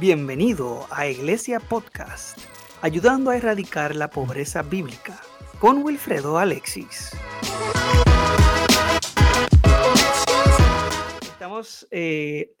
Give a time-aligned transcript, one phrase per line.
[0.00, 2.38] Bienvenido a Iglesia Podcast,
[2.82, 5.20] ayudando a erradicar la pobreza bíblica,
[5.58, 7.10] con Wilfredo Alexis.
[11.20, 12.52] Estamos eh,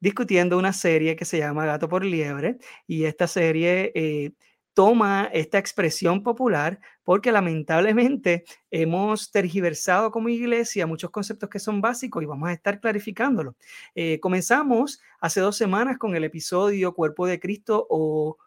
[0.00, 2.58] discutiendo una serie que se llama Gato por Liebre
[2.88, 4.32] y esta serie eh,
[4.74, 12.22] toma esta expresión popular porque lamentablemente hemos tergiversado como iglesia muchos conceptos que son básicos
[12.22, 13.56] y vamos a estar clarificándolo.
[13.94, 18.38] Eh, comenzamos hace dos semanas con el episodio Cuerpo de Cristo o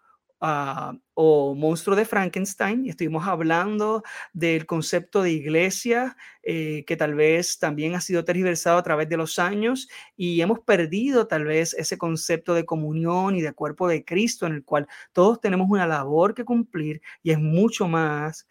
[0.46, 7.16] Ah, o Monstruo de Frankenstein y estuvimos hablando del concepto de iglesia eh, que tal
[7.16, 11.74] vez también ha sido tergiversado a través de los años y hemos perdido tal vez
[11.76, 15.88] ese concepto de comunión y de cuerpo de Cristo en el cual todos tenemos una
[15.88, 18.46] labor que cumplir y es mucho más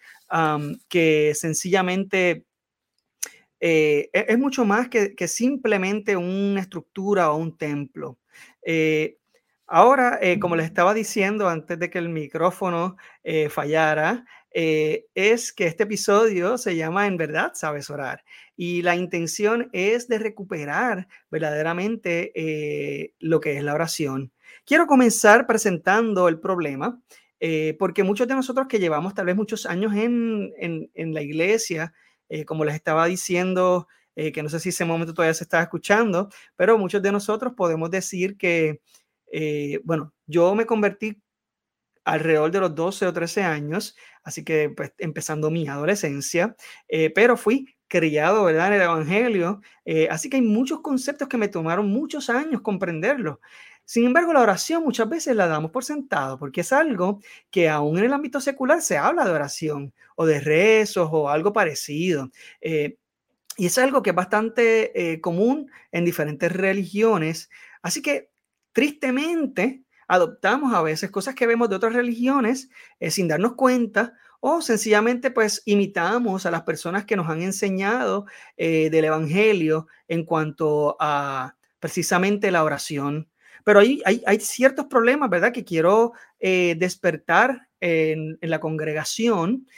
[0.88, 2.46] que sencillamente
[3.60, 8.18] eh, e-, es mucho más que, simplemente una estructura o un templo.
[8.65, 9.18] Eh,
[9.74, 15.51] Ahora, eh, como les estaba diciendo antes de que el micrófono eh, fallara, eh, es
[15.51, 18.23] que este episodio se llama En verdad sabes orar
[18.54, 24.30] y la intención es de recuperar verdaderamente lo que es la oración.
[24.66, 27.01] Quiero comenzar presentando el problema
[27.79, 31.95] porque muchos de nosotros que llevamos tal vez muchos años en, en la iglesia,
[32.45, 36.76] como les estaba diciendo, que no sé si ese momento todavía se está escuchando, pero
[36.76, 38.82] muchos de nosotros podemos decir que
[39.33, 41.21] eh, bueno, yo me convertí
[42.05, 46.55] alrededor de los 12 o 13 años, así que pues, empezando mi adolescencia,
[46.88, 51.38] eh, pero fui criado, ¿verdad?, en el Evangelio, eh, así que hay muchos conceptos que
[51.38, 53.38] me tomaron muchos años comprenderlos.
[53.85, 57.99] Sin embargo, la oración muchas veces la damos por sentado, porque es algo que aún
[57.99, 62.30] en el ámbito secular se habla de oración o de rezos o algo parecido.
[63.57, 67.50] y es algo que es bastante común en diferentes religiones.
[67.83, 68.31] Así que
[68.72, 72.70] Tristemente, adoptamos a veces cosas que vemos de otras religiones
[73.00, 78.26] eh, sin darnos cuenta o sencillamente pues imitamos a las personas que nos han enseñado
[78.56, 83.28] eh, del Evangelio en cuanto a precisamente la oración.
[83.64, 85.52] Pero hay, hay, ciertos problemas, ¿verdad?
[85.52, 89.68] Que quiero eh, despertar en, en, la congregación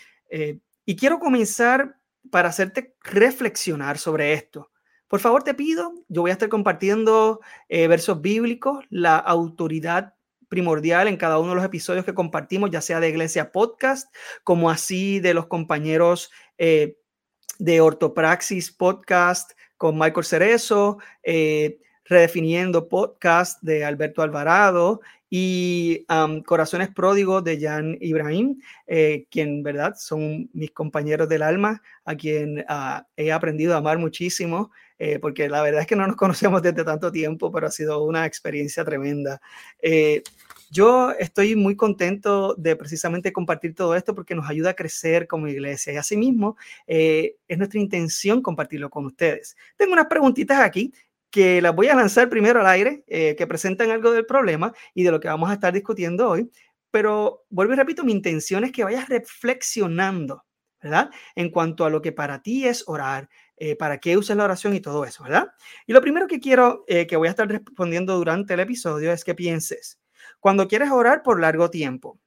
[0.87, 1.97] y quiero comenzar
[2.31, 4.71] para hacerte reflexionar sobre esto.
[5.09, 10.15] Por favor, te pido, yo voy a estar compartiendo eh, versos bíblicos, la autoridad
[10.49, 14.15] primordial en cada uno de los episodios que compartimos, ya sea de Iglesia Podcast,
[14.45, 16.97] como así de los compañeros eh,
[17.59, 25.01] de Ortopraxis Podcast con Michael Cerezo, eh, Redefiniendo Podcast de Alberto Alvarado
[25.31, 26.07] y
[26.47, 29.95] Corazones Pródigos de Jan Ibrahim, eh, quien, ¿verdad?
[29.97, 35.49] Son mis compañeros del alma, a quien ah, he aprendido a amar muchísimo, eh, porque
[35.49, 38.85] la verdad es que no nos conocemos desde tanto tiempo, pero ha sido una experiencia
[38.85, 39.41] tremenda.
[39.81, 40.23] Eh,
[40.71, 45.47] yo estoy muy contento de precisamente compartir todo esto porque nos ayuda a crecer como
[45.47, 46.57] iglesia y asimismo
[46.87, 49.57] es nuestra intención compartirlo con ustedes.
[49.77, 50.93] Tengo unas preguntitas aquí
[51.35, 55.03] que las voy a lanzar primero al aire, eh, que presentan algo del problema y
[55.03, 56.49] de lo que vamos a estar discutiendo hoy.
[56.93, 60.45] Pero vuelvo y repito, mi intención es que vayas reflexionando,
[60.81, 61.11] ¿verdad?
[61.35, 64.75] En cuanto a lo que para ti es orar, eh, para qué usas la oración
[64.75, 65.49] y todo eso, ¿verdad?
[65.87, 69.25] Y lo primero que quiero eh, que voy a estar respondiendo durante el episodio es
[69.25, 70.01] que pienses,
[70.41, 72.19] cuando quieres orar por largo tiempo,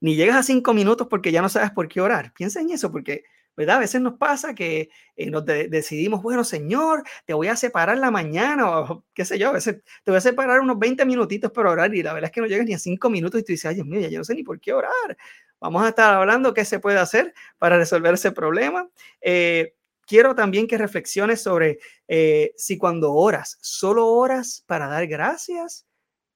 [0.00, 2.32] ni llegas a cinco minutos porque ya no sabes por qué orar.
[2.34, 3.24] Piensa en eso, porque
[3.56, 3.76] ¿verdad?
[3.76, 8.10] A veces nos pasa que eh, nos decidimos, bueno, Señor, te voy a separar la
[8.10, 11.70] mañana o qué sé yo, a veces te voy a separar unos 20 minutitos para
[11.70, 13.66] orar y la verdad es que no llegas ni a 5 minutos y tú dices,
[13.66, 15.16] ay Dios mío, ya yo no sé ni por qué orar.
[15.58, 18.90] Vamos a estar hablando qué se puede hacer para resolver ese problema.
[19.22, 19.74] Eh,
[20.06, 21.78] quiero también que reflexiones sobre
[22.08, 25.86] eh, si cuando oras, solo oras para dar gracias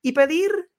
[0.03, 0.71] y pedir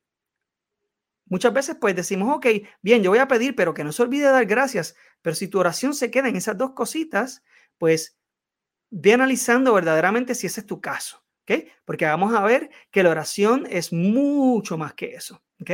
[1.31, 2.45] Muchas veces pues decimos, ok,
[2.81, 4.97] bien, yo voy a pedir, pero que no se olvide dar gracias.
[5.21, 7.41] Pero si tu oración se queda en esas dos cositas,
[7.77, 8.17] pues
[8.89, 11.69] ve analizando verdaderamente si ese es tu caso, ¿ok?
[11.85, 15.71] Porque vamos a ver que la oración es mucho más que eso, ¿ok?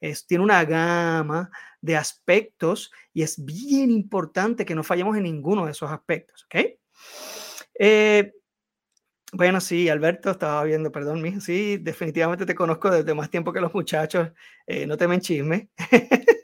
[0.00, 1.50] Es, tiene una gama
[1.80, 6.78] de aspectos y es bien importante que no fallemos en ninguno de esos aspectos, ¿ok?
[7.78, 8.32] Eh,
[9.32, 13.60] bueno, sí, Alberto, estaba viendo, perdón, mijo, sí, definitivamente te conozco desde más tiempo que
[13.60, 14.30] los muchachos,
[14.66, 15.68] eh, no temen chisme.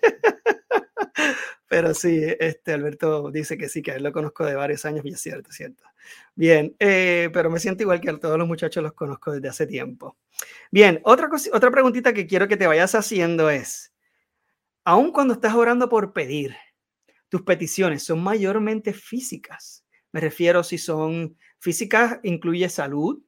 [1.68, 5.10] Pero sí, este Alberto dice que sí, que él lo conozco de varios años y
[5.10, 5.82] es cierto, es cierto.
[6.36, 9.66] Bien, eh, pero me siento igual que a todos los muchachos los conozco desde hace
[9.66, 10.16] tiempo.
[10.70, 13.92] Bien, otra, otra preguntita que quiero que te vayas haciendo es,
[14.86, 16.56] aun cuando estás orando por pedir,
[17.28, 19.84] tus peticiones son mayormente físicas.
[20.12, 23.20] Me refiero si son Física incluye salud,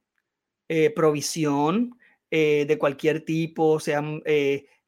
[0.69, 1.95] eh, provisión,
[2.31, 4.03] de cualquier tipo, sea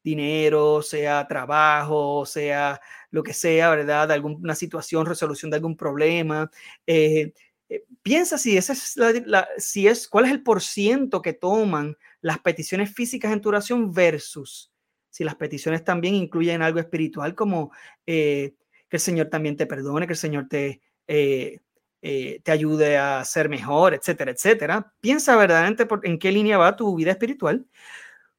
[0.02, 2.80] dinero, sea trabajo, sea
[3.10, 4.12] lo que sea, ¿verdad?
[4.12, 6.50] alguna situación, resolución de algún problema.
[8.02, 12.94] piensa si esa es la, si es, cuál es el porciento que toman las peticiones
[12.94, 14.71] físicas en tu oración versus
[15.12, 17.70] si las peticiones también incluyen algo espiritual como
[18.04, 18.56] que
[18.90, 20.82] el Señor también te perdone, que el Señor te,
[22.04, 24.92] eh, te ayude a ser mejor, etcétera, etcétera.
[25.00, 27.64] Piensa verdaderamente en qué línea va tu vida espiritual.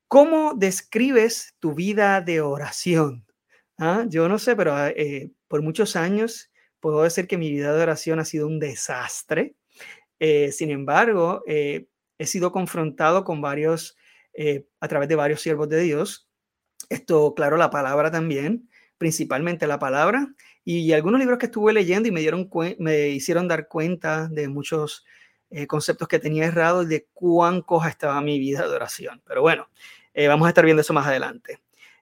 [0.10, 3.26] ¿Cómo describes tu vida de oración?
[3.78, 4.04] ¿Ah?
[4.10, 8.20] Yo no sé, pero eh, por muchos años puedo decir que mi vida de oración
[8.20, 9.56] ha sido un desastre.
[10.20, 11.88] Eh, sin embargo, he
[12.26, 13.96] sido confrontado con varios,
[14.82, 16.28] a través de varios siervos de Dios.
[16.90, 20.34] Esto, claro, la palabra también, principalmente la palabra,
[20.66, 22.50] y algunos libros que estuve leyendo y me, dieron
[22.80, 25.06] me hicieron dar cuenta de muchos
[25.50, 29.22] eh, conceptos que tenía errados y de cuán coja estaba mi vida de oración.
[29.26, 29.70] Pero bueno,
[30.14, 31.62] eh, vamos a estar viendo eso más adelante.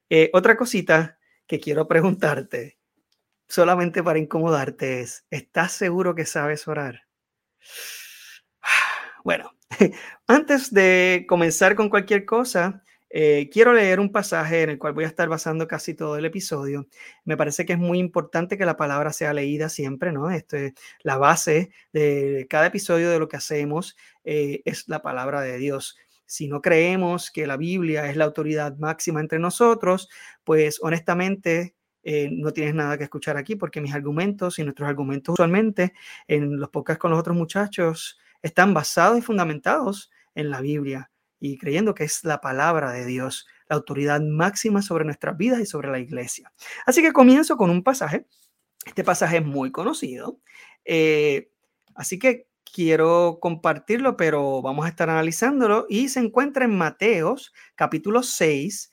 [0.10, 1.18] Eh, otra cosita
[1.48, 2.78] que quiero preguntarte,
[3.48, 7.08] solamente para incomodarte, es, ¿estás seguro que sabes orar?
[9.24, 9.52] Bueno,
[10.28, 15.04] antes de comenzar con cualquier cosa, eh, quiero leer un pasaje en el cual voy
[15.04, 16.88] a estar basando casi todo el episodio.
[17.26, 20.32] Me parece que es muy importante que la palabra sea leída siempre, ¿no?
[20.32, 20.74] Esto es
[21.04, 25.98] la base de cada episodio de lo que hacemos eh, es la palabra de Dios.
[26.26, 30.10] Si no creemos que la Biblia es la autoridad máxima entre nosotros,
[30.46, 35.34] pues honestamente eh, no tienes nada que escuchar aquí porque mis argumentos y nuestros argumentos
[35.34, 35.94] usualmente
[36.28, 41.11] en los podcasts con los otros muchachos están basados y fundamentados en la Biblia
[41.42, 45.66] y creyendo que es la palabra de Dios, la autoridad máxima sobre nuestras vidas y
[45.66, 46.54] sobre la iglesia.
[46.86, 48.28] Así que comienzo con un pasaje.
[48.86, 50.40] Este pasaje es muy conocido.
[50.86, 51.50] Eh,
[51.96, 58.22] así que quiero compartirlo, pero vamos a estar analizándolo y se encuentra en Mateos capítulo
[58.22, 58.92] 6,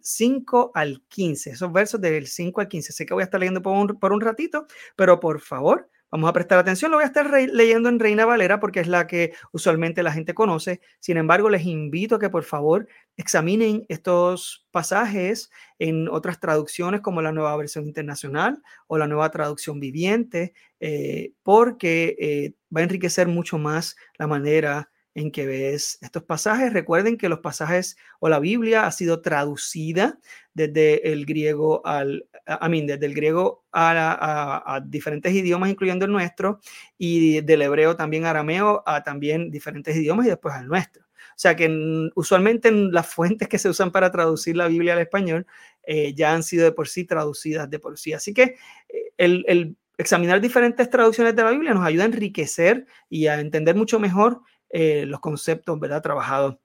[0.00, 2.92] 5 al 15, esos versos del 5 al 15.
[2.92, 6.28] Sé que voy a estar leyendo por un, por un ratito, pero por favor, Vamos
[6.28, 9.32] a prestar atención, lo voy a estar leyendo en Reina Valera porque es la que
[9.50, 10.82] usualmente la gente conoce.
[11.00, 12.86] Sin embargo, les invito a que por favor
[13.16, 19.80] examinen estos pasajes en otras traducciones como la nueva versión internacional o la nueva traducción
[19.80, 26.24] viviente, eh, porque eh, va a enriquecer mucho más la manera en que ves estos
[26.24, 26.74] pasajes.
[26.74, 30.18] Recuerden que los pasajes o la Biblia ha sido traducida
[30.54, 36.60] desde el griego al, a mí, desde el griego a, diferentes idiomas, incluyendo el nuestro,
[36.98, 41.04] y del hebreo también arameo a también diferentes idiomas y después al nuestro.
[41.04, 45.00] O sea que usualmente en las fuentes que se usan para traducir la Biblia al
[45.00, 45.46] español
[45.84, 48.12] eh, ya han sido de por sí traducidas de por sí.
[48.12, 48.56] Así que
[48.88, 53.74] eh, el, examinar diferentes traducciones de la Biblia nos ayuda a enriquecer y a entender
[53.74, 56.02] mucho mejor eh, los conceptos, ¿verdad?
[56.02, 56.56] Trabajados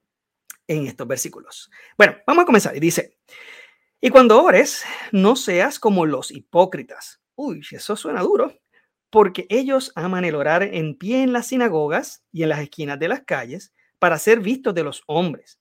[0.66, 1.70] en estos versículos.
[1.96, 2.76] Bueno, vamos a comenzar.
[2.76, 3.18] Y dice,
[4.00, 7.20] y cuando ores, no seas como los hipócritas.
[7.34, 8.52] Uy, eso suena duro,
[9.10, 13.08] porque ellos aman el orar en pie en las sinagogas y en las esquinas de
[13.08, 15.58] las calles para ser vistos de los hombres.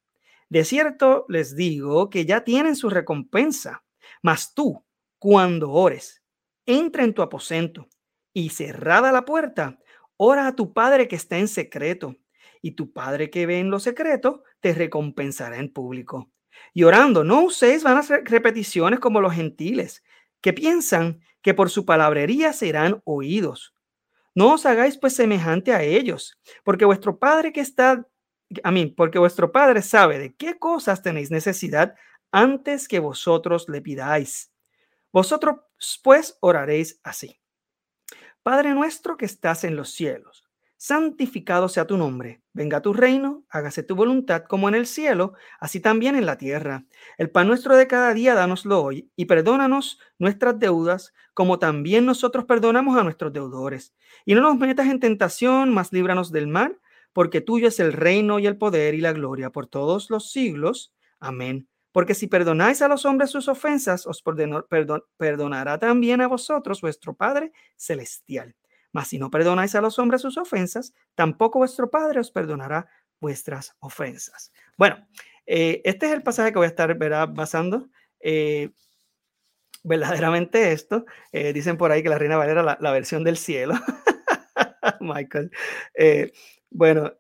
[0.50, 3.84] De cierto les digo que ya tienen su recompensa,
[4.22, 4.86] mas tú,
[5.20, 6.24] cuando ores,
[6.66, 7.88] entra en tu aposento
[8.34, 9.80] y cerrada la puerta,
[10.16, 12.16] ora a tu Padre que está en secreto,
[12.62, 16.32] y tu Padre que ve en lo secreto te recompensará en público.
[16.74, 20.04] Y orando, no uséis vanas repeticiones como los gentiles,
[20.42, 23.74] que piensan que por su palabrería serán oídos.
[24.36, 28.08] No os hagáis pues semejante a ellos, porque vuestro Padre que está,
[28.64, 31.96] a mí, porque vuestro Padre sabe de qué cosas tenéis necesidad
[32.32, 34.52] antes que vosotros le pidáis.
[35.12, 35.58] Vosotros
[36.04, 37.40] pues oraréis así.
[38.44, 40.47] Padre nuestro que estás en los cielos
[40.78, 45.80] santificado sea tu nombre, venga tu reino, hágase tu voluntad como en el cielo, así
[45.80, 46.86] también en la tierra.
[47.18, 52.46] El pan nuestro de cada día, dánoslo hoy, y perdónanos nuestras deudas, como también nosotros
[52.46, 53.94] perdonamos a nuestros deudores.
[54.26, 56.80] Y no nos metas en tentación, mas líbranos del mal,
[57.14, 60.94] porque tuyo es el reino y el poder y la gloria por todos los siglos.
[61.20, 61.68] Amén.
[61.92, 64.24] Porque si perdonáis a los hombres sus ofensas, os
[65.18, 68.56] perdonará también a vosotros vuestro Padre Celestial.
[68.98, 72.88] Mas si no perdonáis a los hombres sus ofensas, tampoco vuestro Padre os perdonará
[73.20, 74.52] vuestras ofensas.
[74.76, 75.08] Bueno,
[75.46, 76.98] eh, este es el pasaje que voy a estar
[77.32, 77.90] basando.
[78.20, 78.72] Eh,
[79.84, 81.06] verdaderamente esto.
[81.32, 83.76] Eh, dicen por ahí que la Reina Valera la, versión del cielo.
[85.00, 85.52] Michael.
[86.72, 87.14] bueno,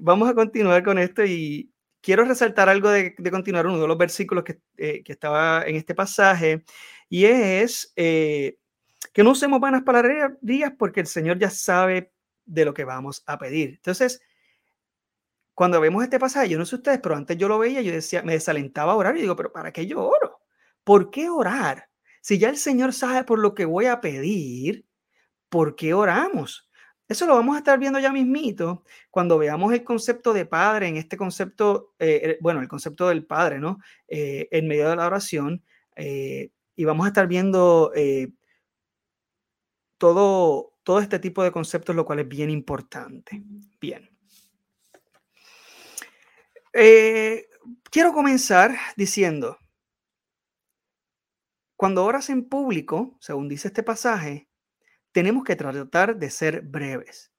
[0.00, 1.72] vamos a continuar con esto y
[2.02, 4.60] quiero resaltar algo de, continuar uno de los versículos que,
[5.06, 6.62] estaba en este pasaje
[7.08, 7.94] y es
[9.12, 10.32] que no usemos vanas palabras
[10.78, 12.12] porque el Señor ya sabe
[12.44, 13.70] de lo que vamos a pedir.
[13.70, 14.20] Entonces,
[15.54, 18.22] cuando vemos este pasaje, yo no sé ustedes, pero antes yo lo veía, yo decía,
[18.22, 20.40] me desalentaba a orar y digo, pero ¿para qué yo oro?
[20.84, 21.88] ¿Por qué orar?
[22.20, 24.86] Si ya el Señor sabe por lo que voy a pedir,
[25.48, 26.68] ¿por qué oramos?
[27.08, 30.96] Eso lo vamos a estar viendo ya mismito cuando veamos el concepto de padre en
[30.96, 33.78] este concepto, eh, eh, bueno, el concepto del padre, ¿no?
[34.08, 35.62] Eh, en medio de la oración.
[36.74, 37.92] y vamos a estar viendo
[40.02, 43.40] todo, todo este tipo de conceptos, lo cual es bien importante.
[43.80, 44.10] Bien.
[47.88, 49.58] quiero comenzar diciendo,
[51.76, 54.48] cuando oras en público, según dice este pasaje,
[55.12, 57.32] tenemos que tratar de ser breves.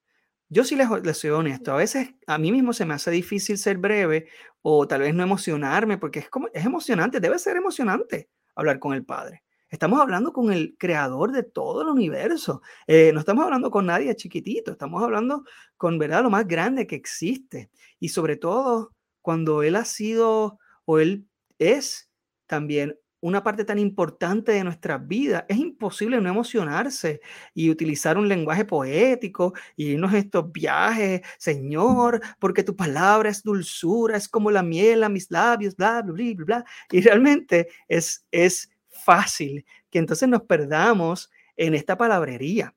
[0.47, 3.77] Yo sí les, soy honesto, a veces a mí mismo se me hace difícil ser
[3.77, 4.29] breve
[4.61, 8.93] o tal vez no emocionarme porque es, como, es emocionante, debe ser emocionante hablar con
[8.93, 9.43] el Padre.
[9.73, 12.61] Estamos hablando con el creador de todo el universo.
[12.85, 15.45] Eh, no estamos hablando con nadie chiquitito, estamos hablando
[15.77, 17.71] con, ¿verdad?, lo más grande que existe.
[17.99, 18.91] Y sobre todo
[19.23, 21.27] cuando Él ha sido o Él
[21.57, 22.07] es
[22.45, 27.21] también una parte tan importante de nuestra vida, es imposible no emocionarse
[27.55, 34.17] y utilizar un lenguaje poético y irnos estos viajes, Señor, porque tu palabra es dulzura,
[34.17, 36.65] es como la miel a mis labios, bla, bla, bla, bla.
[36.91, 38.69] Y realmente es, es
[39.03, 42.75] fácil que entonces nos perdamos en esta palabrería.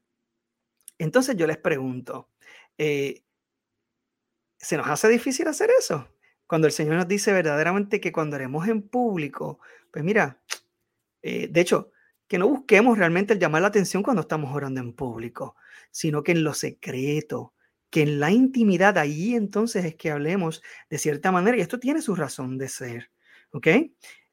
[0.99, 2.31] Entonces yo les pregunto,
[2.79, 3.23] eh,
[4.59, 6.09] ¿se nos hace difícil hacer eso?
[6.47, 10.41] Cuando el Señor nos dice verdaderamente que cuando haremos en público, pues mira,
[11.23, 11.91] eh, de hecho,
[12.29, 15.57] que no busquemos realmente el llamar la atención cuando estamos orando en público,
[15.91, 17.55] sino que en lo secreto,
[17.91, 22.03] que en la intimidad, ahí entonces es que hablemos de cierta manera, y esto tiene
[22.03, 23.11] su razón de ser,
[23.53, 23.69] ¿ok?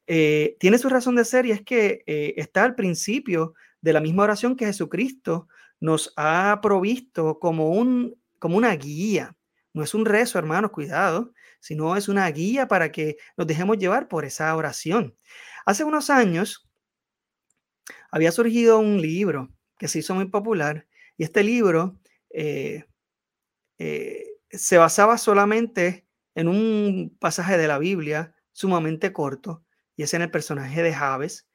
[0.06, 4.00] Eh, tiene su razón de ser y es que eh, está al principio de la
[4.00, 5.48] misma oración que Jesucristo
[5.80, 9.36] nos ha provisto como, un, como una guía.
[9.72, 14.08] No es un rezo, hermanos, cuidado, sino es una guía para que nos dejemos llevar
[14.08, 15.16] por esa oración.
[15.66, 16.68] Hace unos años
[18.10, 21.98] había surgido un libro que se hizo muy popular y este libro
[22.30, 22.84] eh,
[24.50, 29.63] se basaba solamente en un pasaje de la Biblia sumamente corto
[29.96, 31.46] y es en el personaje de Javes,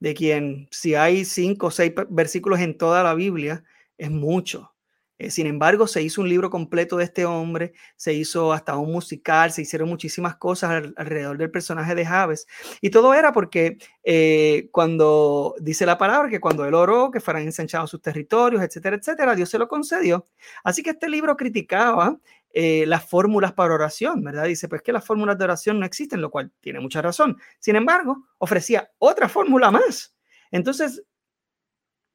[0.00, 3.64] de quien si hay cinco o seis versículos en toda la Biblia,
[3.96, 4.72] es mucho.
[5.18, 8.92] Eh, sin embargo, se hizo un libro completo de este hombre, se hizo hasta un
[8.92, 12.46] musical, se hicieron muchísimas cosas alrededor del personaje de Javes.
[12.80, 17.42] Y todo era porque eh, cuando dice la palabra que cuando él oró, que fueran
[17.42, 20.28] ensanchados sus territorios, etcétera, etcétera, Dios se lo concedió.
[20.62, 22.18] Así que este libro criticaba
[22.50, 24.44] eh, las fórmulas para oración, ¿verdad?
[24.44, 27.36] Dice, pues que las fórmulas de oración no existen, lo cual tiene mucha razón.
[27.58, 30.14] Sin embargo, ofrecía otra fórmula más.
[30.50, 31.02] Entonces,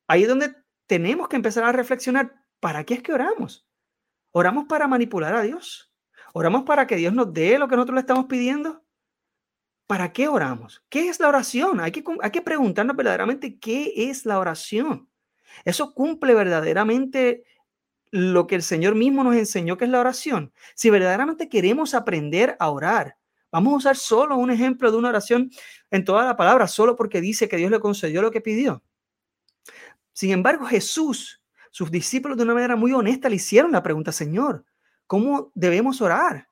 [0.07, 0.55] ahí es donde
[0.87, 3.67] tenemos que empezar a reflexionar ¿Para qué es que oramos?
[4.31, 5.91] ¿Oramos para manipular a Dios?
[6.31, 8.85] ¿Oramos para que Dios nos dé lo que nosotros le estamos pidiendo?
[9.85, 10.81] ¿Para qué oramos?
[10.87, 11.81] ¿Qué es la oración?
[11.81, 15.09] Hay que, hay que preguntarnos verdaderamente qué es la oración.
[15.65, 17.43] Eso cumple verdaderamente
[18.11, 20.53] lo que el Señor mismo nos enseñó que es la oración.
[20.73, 23.17] Si verdaderamente queremos aprender a orar,
[23.51, 25.51] vamos a usar solo un ejemplo de una oración
[25.91, 28.81] en toda la palabra, solo porque dice que Dios le concedió lo que pidió.
[30.13, 31.42] Sin embargo, Jesús
[31.73, 34.63] sus discípulos de una manera muy honesta le hicieron la pregunta, Señor,
[35.07, 36.47] ¿cómo debemos orar?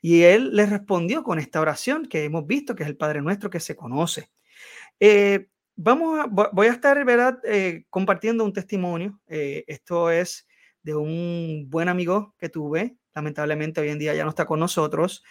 [0.00, 3.50] Y él les respondió con esta oración que hemos visto, que es el Padre Nuestro
[3.50, 4.30] que se conoce.
[5.00, 9.20] Eh, vamos a, voy a estar, ¿verdad?, eh, compartiendo un testimonio.
[9.26, 10.46] Eh, esto es
[10.84, 12.96] de un buen amigo que tuve.
[13.16, 15.24] Lamentablemente hoy en día ya no está con nosotros.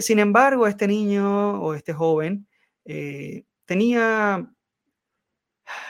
[0.00, 2.48] sin embargo, este niño o este joven
[3.66, 4.50] tenía,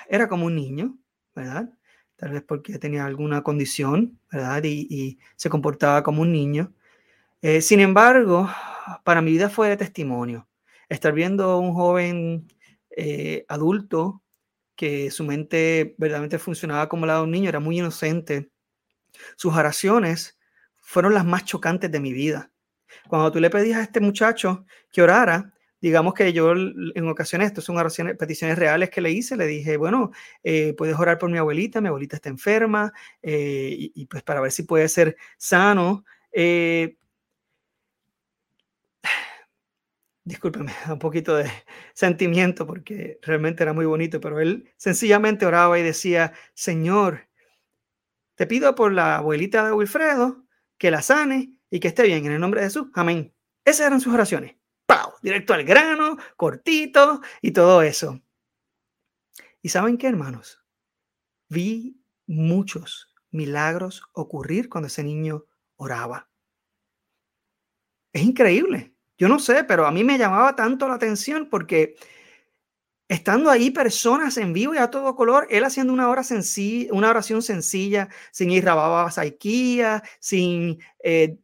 [0.09, 0.99] era como un niño,
[1.33, 1.73] ¿verdad?
[2.23, 4.63] Tal vez porque tenía alguna condición, ¿verdad?
[4.63, 6.73] Y, se comportaba como un niño.
[7.43, 8.49] Eh, sin embargo,
[9.03, 10.47] para mi vida fue de testimonio.
[10.89, 12.47] Estar viendo un joven
[12.97, 14.23] eh, adulto
[14.77, 18.53] que su mente verdaderamente funcionaba como la de un niño, era muy inocente.
[19.35, 20.39] Sus oraciones
[20.79, 22.53] fueron las más chocantes de mi vida.
[23.09, 27.61] Cuando tú le pedías a este muchacho que orara, digamos que yo en ocasiones, esto
[27.61, 27.77] son
[28.17, 30.13] peticiones reales que le hice, le dije, bueno,
[30.45, 34.53] eh, puedes orar por mi abuelita, mi abuelita está enferma, eh, y, pues para ver
[34.53, 36.05] si puede ser sano.
[36.33, 36.97] Eh,
[40.25, 41.51] discúlpeme, un poquito de
[41.95, 47.29] sentimiento porque realmente era muy bonito, pero él sencillamente oraba y decía, Señor,
[48.37, 50.45] te pido por la abuelita de Wilfredo
[50.79, 52.89] que la sane y que esté bien en el nombre de Jesús.
[52.95, 53.35] Amén.
[53.65, 54.62] Esas eran sus oraciones
[55.23, 58.21] directo al grano, cortito y todo eso.
[59.63, 60.61] ¿Y saben qué, hermanos?
[61.49, 65.45] Vi muchos milagros ocurrir cuando ese niño
[65.77, 66.29] oraba.
[68.13, 68.95] es increíble.
[69.17, 71.95] Yo no sé, pero a mí me llamaba tanto la atención porque
[73.09, 78.51] estando ahí personas en vivo y a todo color, él haciendo una, oración sencilla, sin
[78.51, 81.39] ir a saiquía, sin eh,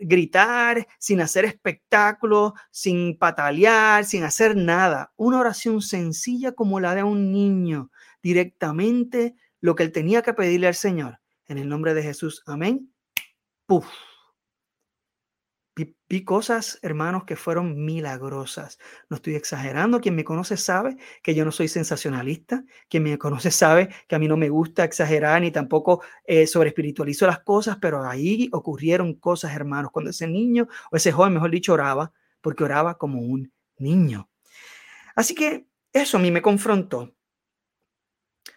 [0.00, 5.12] gritar, sin hacer espectáculo, sin patalear, sin hacer nada.
[5.16, 7.90] Una oración sencilla como la de un niño,
[8.22, 11.20] directamente lo que él tenía que pedirle al Señor.
[11.46, 12.92] En el nombre de Jesús, amén.
[13.66, 13.86] Puf.
[16.08, 18.78] Vi, cosas, hermanos, que fueron milagrosas.
[19.08, 20.00] No estoy exagerando.
[20.00, 22.64] Quien me conoce sabe que yo no soy sensacionalista.
[22.88, 26.70] Quien me conoce sabe que a mí no me gusta exagerar ni tampoco eh, sobre
[26.70, 31.50] espiritualizo las cosas, pero ahí ocurrieron cosas, hermanos, cuando ese niño o ese joven, mejor
[31.50, 34.28] dicho, oraba, porque oraba como un niño.
[35.14, 37.14] Así que eso a mí me confrontó.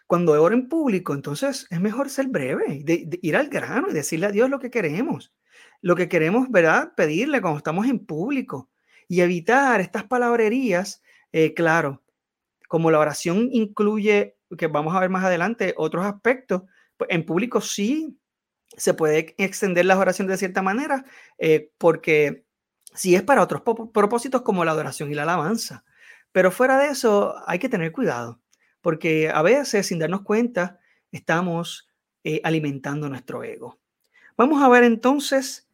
[0.07, 4.25] Cuando oro en público, entonces es mejor ser breve, de, ir al grano y decirle
[4.25, 5.33] a Dios lo que queremos.
[5.81, 6.93] Lo que queremos, ¿verdad?
[6.95, 8.69] Pedirle cuando estamos en público
[9.07, 12.03] y evitar estas palabrerías, eh, claro,
[12.67, 16.63] como la oración incluye, que vamos a ver más adelante, otros aspectos,
[16.97, 18.17] pues en público sí
[18.77, 21.03] se puede extender las oraciones de cierta manera,
[21.37, 22.45] eh, porque
[22.93, 25.83] sí es para otros propósitos como la adoración y la alabanza.
[26.31, 28.41] Pero fuera de eso, hay que tener cuidado
[28.81, 30.79] porque a veces sin darnos cuenta
[31.11, 31.89] estamos
[32.23, 33.79] eh, alimentando nuestro ego.
[34.37, 35.69] Vamos a ver entonces,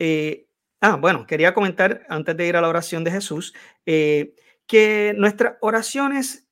[0.00, 0.48] eh,
[0.80, 3.54] ah, bueno, quería comentar antes de ir a la oración de Jesús,
[3.86, 4.34] eh,
[4.66, 6.48] que nuestras oraciones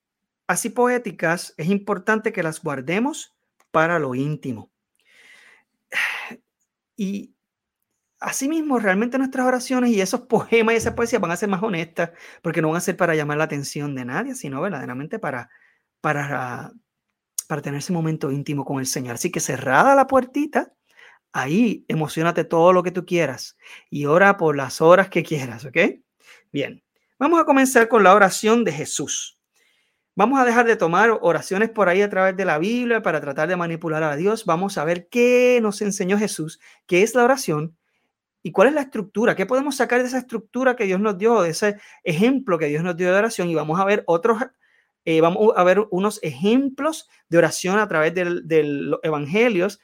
[0.46, 3.36] así poéticas es importante que las guardemos
[3.72, 4.70] para lo íntimo.
[7.00, 7.36] Y
[8.18, 12.10] asimismo, realmente nuestras oraciones y esos poemas y esas poesías van a ser más honestas,
[12.42, 15.48] porque no van a ser para llamar la atención de nadie, sino verdaderamente para
[16.00, 16.72] para,
[17.46, 19.14] para tener ese momento íntimo con el Señor.
[19.14, 20.74] Así que cerrada la puertita,
[21.32, 23.56] ahí emocionate todo lo que tú quieras
[23.90, 25.76] y ora por las horas que quieras, ¿ok?
[26.52, 26.82] Bien,
[27.18, 29.38] vamos a comenzar con la oración de Jesús.
[30.14, 33.48] Vamos a dejar de tomar oraciones por ahí a través de la Biblia para tratar
[33.48, 34.44] de manipular a Dios.
[34.46, 37.76] Vamos a ver qué nos enseñó Jesús, qué es la oración
[38.42, 41.42] y cuál es la estructura, qué podemos sacar de esa estructura que Dios nos dio,
[41.42, 44.38] de ese ejemplo que Dios nos dio de oración y vamos a ver otros
[45.04, 49.80] eh, vamos a ver unos ejemplos de oración a través de los evangelios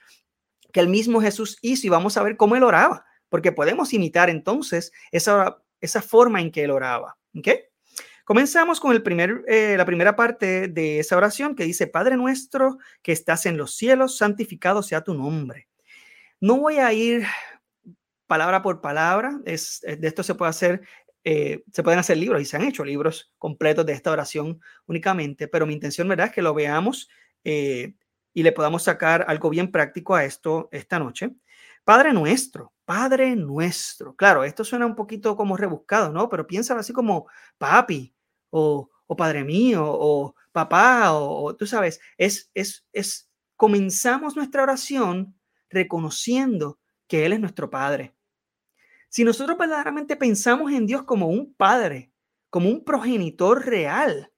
[0.74, 4.28] que el mismo Jesús hizo y vamos a ver cómo él oraba, porque podemos imitar
[4.28, 7.16] entonces esa, esa forma en que él oraba.
[7.32, 7.60] ¿okay?
[8.24, 12.78] Comenzamos con el primer, eh, la primera parte de esa oración que dice, Padre nuestro
[13.02, 15.68] que estás en los cielos, santificado sea tu nombre.
[16.40, 17.24] No voy a ir
[18.26, 20.82] palabra por palabra, es, de esto se puede hacer
[21.22, 25.48] eh, se pueden hacer libros y se han hecho libros completos de esta oración únicamente,
[25.48, 27.08] pero mi intención, ¿verdad?, es que lo veamos
[27.44, 27.94] eh,
[28.34, 31.34] y le podamos sacar algo bien práctico a esto esta noche.
[31.84, 34.14] Padre nuestro, Padre nuestro.
[34.14, 36.28] Claro, esto suena un poquito como rebuscado, ¿no?
[36.28, 38.14] Pero piénsalo así como papi
[38.50, 45.34] o, o Padre mío o papá o, tú sabes, es, es, es, comenzamos nuestra oración
[45.70, 48.14] reconociendo que Él es nuestro Padre
[49.14, 52.10] si nosotros verdaderamente pensamos en Dios como un padre,
[52.50, 54.32] como un progenitor real,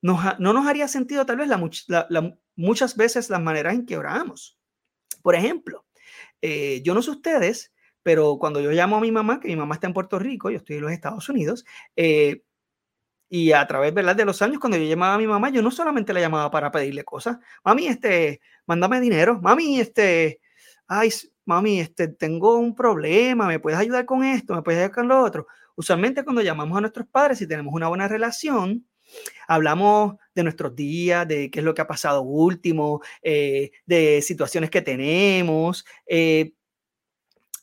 [0.00, 1.48] no nos haría sentido tal vez
[2.60, 4.58] muchas veces las maneras en que oramos.
[5.22, 5.86] Por ejemplo,
[6.42, 9.74] eh, yo no sé ustedes, pero cuando yo llamo a mi mamá, que mi mamá
[9.74, 11.64] está en Puerto Rico, yo estoy en los Estados Unidos,
[11.96, 12.42] eh,
[13.28, 14.16] y a través ¿verdad?
[14.16, 16.70] de los años, cuando yo llamaba a mi mamá, yo no solamente la llamaba para
[16.70, 20.40] pedirle cosas, mami, este, mándame dinero, mami, este,
[20.88, 21.10] ay,
[21.44, 24.54] mami, este, tengo un problema, ¿me puedes ayudar con esto?
[24.54, 25.46] ¿Me puedes ayudar con lo otro?
[25.76, 28.86] Usualmente cuando llamamos a nuestros padres y tenemos una buena relación,
[29.46, 34.70] hablamos de nuestros días, de qué es lo que ha pasado último, eh, de situaciones
[34.70, 35.84] que tenemos.
[36.06, 36.52] Eh,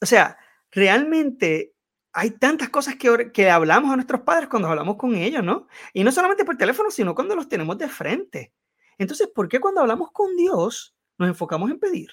[0.02, 0.38] o sea,
[0.72, 1.74] realmente
[2.14, 5.68] hay tantas cosas que, que hablamos a nuestros padres cuando hablamos con ellos, ¿no?
[5.94, 8.54] Y no solamente por teléfono, sino cuando los tenemos de frente.
[8.98, 12.10] Entonces, ¿por qué cuando hablamos con Dios nos enfocamos en pedir?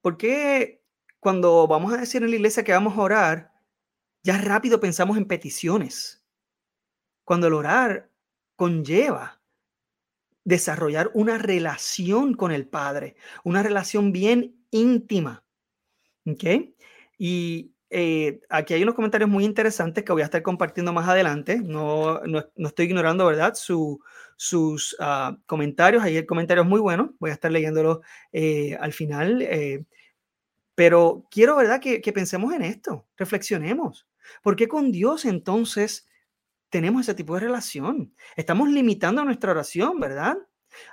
[0.00, 0.82] ¿Por qué
[1.20, 3.52] cuando vamos a decir en la iglesia que vamos a orar,
[4.22, 6.23] ya rápido pensamos en peticiones?
[7.24, 8.10] Cuando el orar
[8.56, 9.40] conlleva
[10.44, 15.44] desarrollar una relación con el Padre, una relación bien íntima.
[16.26, 16.44] ¿Ok?
[17.18, 21.60] Y eh, aquí hay unos comentarios muy interesantes que voy a estar compartiendo más adelante.
[21.62, 23.54] No, no, estoy ignorando, ¿verdad?
[23.54, 26.02] sus uh, comentarios.
[26.02, 27.14] Ahí el comentario es muy bueno.
[27.20, 29.42] Voy a estar leyéndolo eh, al final.
[29.42, 29.84] Eh,
[30.74, 31.80] pero quiero, ¿verdad?
[31.80, 34.08] Que, que pensemos en esto, reflexionemos.
[34.42, 36.08] ¿Por qué con Dios entonces
[36.74, 38.12] tenemos ese tipo de relación?
[38.34, 40.36] Estamos limitando nuestra oración, ¿verdad?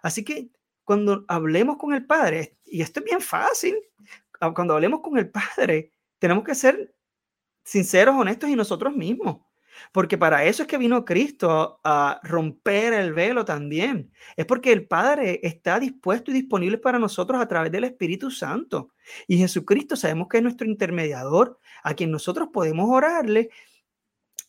[0.03, 0.51] Así que
[0.83, 3.75] cuando hablemos con el Padre, y esto es bien fácil,
[4.53, 6.93] cuando hablemos con el Padre, tenemos que ser
[7.63, 9.37] sinceros, honestos y nosotros mismos.
[9.91, 14.11] Porque para eso es que vino Cristo a romper el velo también.
[14.35, 18.91] Es porque el Padre está dispuesto y disponible para nosotros a través del Espíritu Santo.
[19.27, 23.49] Y Jesucristo sabemos que es nuestro intermediador, a quien nosotros podemos orarle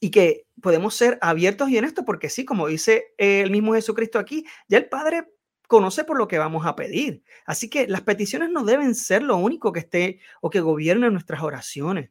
[0.02, 4.46] y que podemos ser abiertos y honestos, porque sí, como dice el mismo Jesucristo aquí,
[4.68, 5.28] ya el Padre
[5.68, 7.22] conoce por lo que vamos a pedir.
[7.44, 11.42] Así que las peticiones no deben ser lo único que esté o que gobierne nuestras
[11.42, 12.10] oraciones.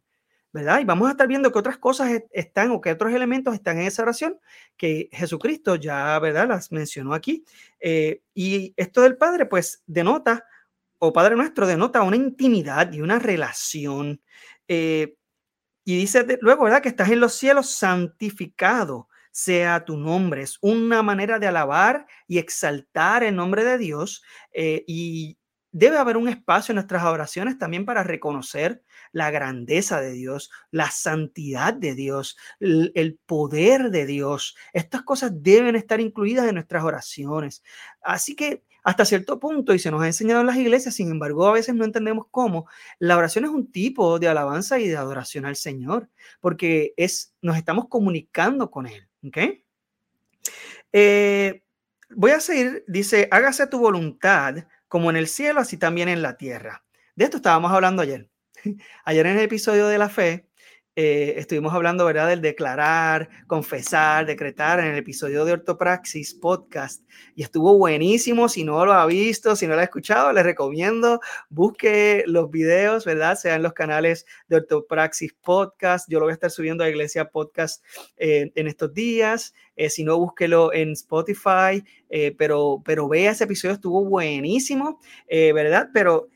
[0.54, 0.82] ¿verdad?
[0.82, 3.88] Y vamos a estar viendo que otras cosas están o que otros elementos están en
[3.88, 4.40] esa oración
[4.76, 6.50] que Jesucristo ya, ¿verdad?
[6.50, 7.46] Las mencionó aquí.
[7.80, 10.46] Eh, y esto del Padre, pues, denota,
[11.00, 14.22] o Padre nuestro, denota una intimidad y una relación.
[14.68, 15.16] Eh,
[15.84, 16.82] y dice luego, ¿verdad?
[16.82, 20.44] Que estás en los cielos santificado sea tu nombre.
[20.44, 25.38] Es una manera de alabar y exaltar el nombre de Dios eh, y
[25.72, 30.92] debe haber un espacio en nuestras oraciones también para reconocer la grandeza de Dios, la
[30.92, 34.56] santidad de Dios, el, poder de Dios.
[34.74, 37.64] Estas cosas deben estar incluidas en nuestras oraciones.
[38.02, 41.48] Así que hasta cierto punto, y se nos ha enseñado en las iglesias, sin embargo,
[41.48, 42.68] a veces no entendemos cómo,
[43.00, 47.58] la oración es un tipo de alabanza y de adoración al Señor, porque es, nos
[47.58, 49.08] estamos comunicando con Él.
[49.26, 49.38] ¿ok?
[50.94, 51.64] Eh,
[52.10, 54.56] voy a seguir, dice, hágase tu voluntad
[54.88, 56.84] como en el cielo, así también en la tierra.
[57.16, 58.30] De esto estábamos hablando ayer.
[59.06, 60.48] Ayer en el episodio de la fe
[60.98, 67.02] eh, estuvimos hablando, ¿verdad?, del declarar, confesar, decretar en el episodio de Ortopraxis podcast
[67.34, 68.50] y estuvo buenísimo.
[68.50, 73.06] Si no lo ha visto, si no lo ha escuchado, les recomiendo busque los videos,
[73.06, 76.10] ¿verdad?, sean los canales de Ortopraxis podcast.
[76.10, 77.86] Yo lo voy a estar subiendo a Iglesia Podcast
[78.18, 79.54] eh, en estos días.
[79.78, 81.82] Eh, si no, búsquelo en Spotify,
[82.38, 85.00] pero, pero vea ese episodio, estuvo buenísimo,
[85.30, 85.90] ¿verdad?
[85.94, 86.28] Pero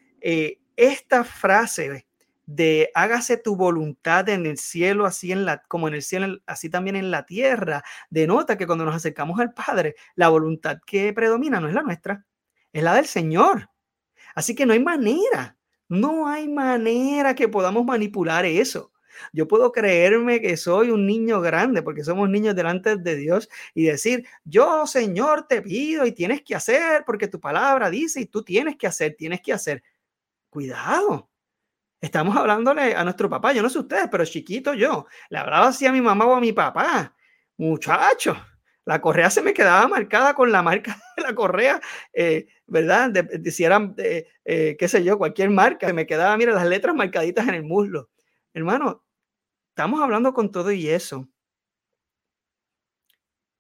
[0.78, 2.05] esta frase,
[2.46, 6.70] de hágase tu voluntad en el cielo, así en la, como en el cielo, así
[6.70, 11.60] también en la tierra, denota que cuando nos acercamos al Padre, la voluntad que predomina
[11.60, 12.26] no es la nuestra,
[12.74, 13.70] es la del Señor.
[14.36, 18.92] Así que no hay manera, no hay manera que podamos manipular eso.
[19.32, 23.86] Yo puedo creerme que soy un niño grande porque somos niños delante de Dios y
[23.86, 28.44] decir, yo Señor te pido y tienes que hacer porque tu palabra dice y tú
[28.44, 29.84] tienes que hacer, tienes que hacer.
[30.50, 31.30] Cuidado,
[32.02, 35.86] Estamos hablándole a nuestro papá, yo no sé ustedes, pero chiquito yo, le hablaba así
[35.86, 37.16] a mi mamá o a mi papá,
[37.58, 38.38] muchacho,
[38.86, 41.82] la correa se me quedaba marcada con la marca de la correa,
[42.14, 43.10] eh, ¿verdad?
[43.10, 46.96] De, si eran, eh, qué sé yo, cualquier marca, se me quedaba, mira, las letras
[46.96, 48.10] marcaditas en el muslo.
[48.54, 49.04] Hermano,
[49.70, 51.28] estamos hablando con todo y eso,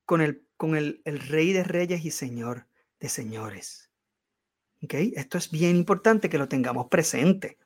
[0.05, 2.67] con el, con el rey de reyes y señor
[2.99, 3.89] de señores.
[4.83, 4.93] ¿Ok?
[5.15, 7.57] Esto es bien importante que lo tengamos presente.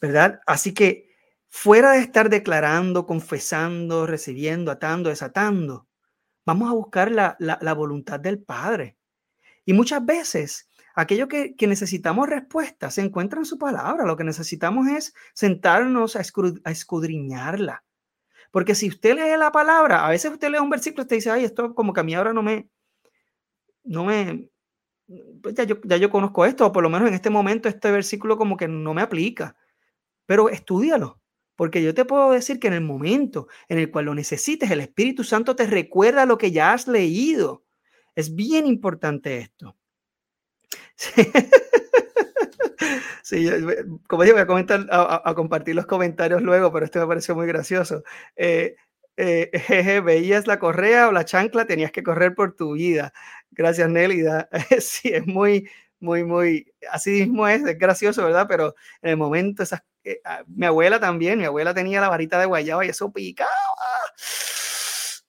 [0.00, 0.40] ¿Verdad?
[0.46, 1.06] Así que
[1.48, 5.88] fuera de estar declarando, confesando, recibiendo, atando, desatando,
[6.44, 8.96] vamos a buscar la, voluntad del Padre.
[9.64, 14.04] Y muchas veces aquello que, necesitamos respuesta se encuentra en su palabra.
[14.04, 16.20] Lo que necesitamos es sentarnos a,
[16.70, 17.84] escudriñarla.
[18.50, 21.30] Porque si usted lee la palabra, a veces usted lee un versículo y usted dice,
[21.30, 22.70] ay, esto como que a mí ahora no me,
[23.82, 24.48] no me,
[25.42, 27.90] pues ya yo, ya yo conozco esto, o por lo menos en este momento este
[27.90, 29.56] versículo como que no me aplica
[30.26, 31.20] pero estudialo,
[31.56, 34.80] porque yo te puedo decir que en el momento en el cual lo necesites, el
[34.80, 37.64] Espíritu Santo te recuerda lo que ya has leído.
[38.14, 39.76] Es bien importante esto.
[40.96, 41.10] Sí.
[44.08, 47.46] como digo, voy a, comentar, a, compartir los comentarios luego, pero esto me pareció muy
[47.46, 48.02] gracioso.
[48.36, 48.76] Eh,
[49.16, 53.12] eh, jeje, veías la correa o la chancla, tenías que correr por tu vida.
[53.50, 54.48] Gracias, Nélida.
[54.80, 55.68] sí, es muy,
[56.00, 58.46] muy, muy, así mismo es, es gracioso, ¿verdad?
[58.48, 62.38] Pero en el momento esas eh, ah, mi abuela también, mi abuela tenía la varita
[62.38, 63.50] de guayaba y eso picaba.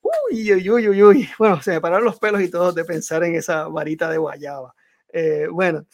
[0.02, 1.30] Uy, uy, uy, uy, uy.
[1.40, 4.76] Bueno, se me pararon los pelos y todo de pensar en esa varita de guayaba.
[5.12, 5.88] Eh, bueno,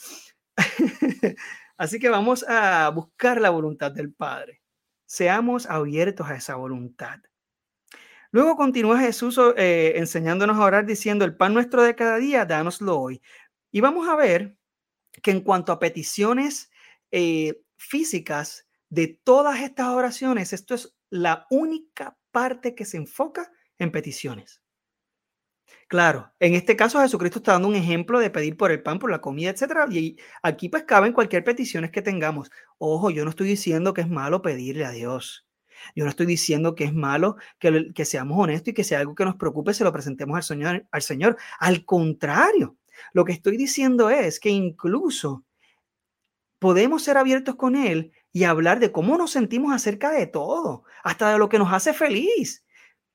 [1.77, 4.61] así que vamos a buscar la voluntad del Padre.
[5.05, 7.19] Seamos abiertos a esa voluntad.
[8.31, 12.99] Luego continúa Jesús eh, enseñándonos a orar diciendo, el pan nuestro de cada día, dánoslo
[12.99, 13.21] hoy.
[13.71, 14.57] Y vamos a ver
[15.21, 16.71] que en cuanto a peticiones
[17.77, 24.61] físicas, de todas estas oraciones, esto es la única parte que se enfoca en peticiones.
[25.87, 29.09] Claro, en este caso Jesucristo está dando un ejemplo de pedir por el pan, por
[29.09, 29.89] la comida, etc.
[29.89, 32.51] Y aquí pues caben cualquier peticiones que tengamos.
[32.77, 35.47] Ojo, yo no estoy diciendo que es malo pedirle a Dios.
[35.95, 39.15] Yo no estoy diciendo que es malo que, que seamos honestos y que sea algo
[39.15, 41.37] que nos preocupe se lo presentemos al Señor, al Señor.
[41.59, 42.77] Al contrario,
[43.13, 45.43] lo que estoy diciendo es que incluso
[46.59, 51.31] podemos ser abiertos con Él y hablar de cómo nos sentimos acerca de todo, hasta
[51.31, 52.65] de lo que nos hace feliz.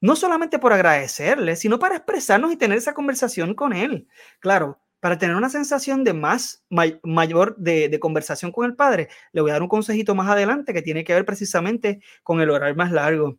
[0.01, 4.07] No solamente por agradecerle, sino para expresarnos y tener esa conversación con él.
[4.39, 6.65] Claro, para tener una sensación de más
[7.03, 10.83] mayor de, conversación con el Padre, le voy a dar un consejito más adelante que
[10.83, 13.39] tiene que ver precisamente con el orar más largo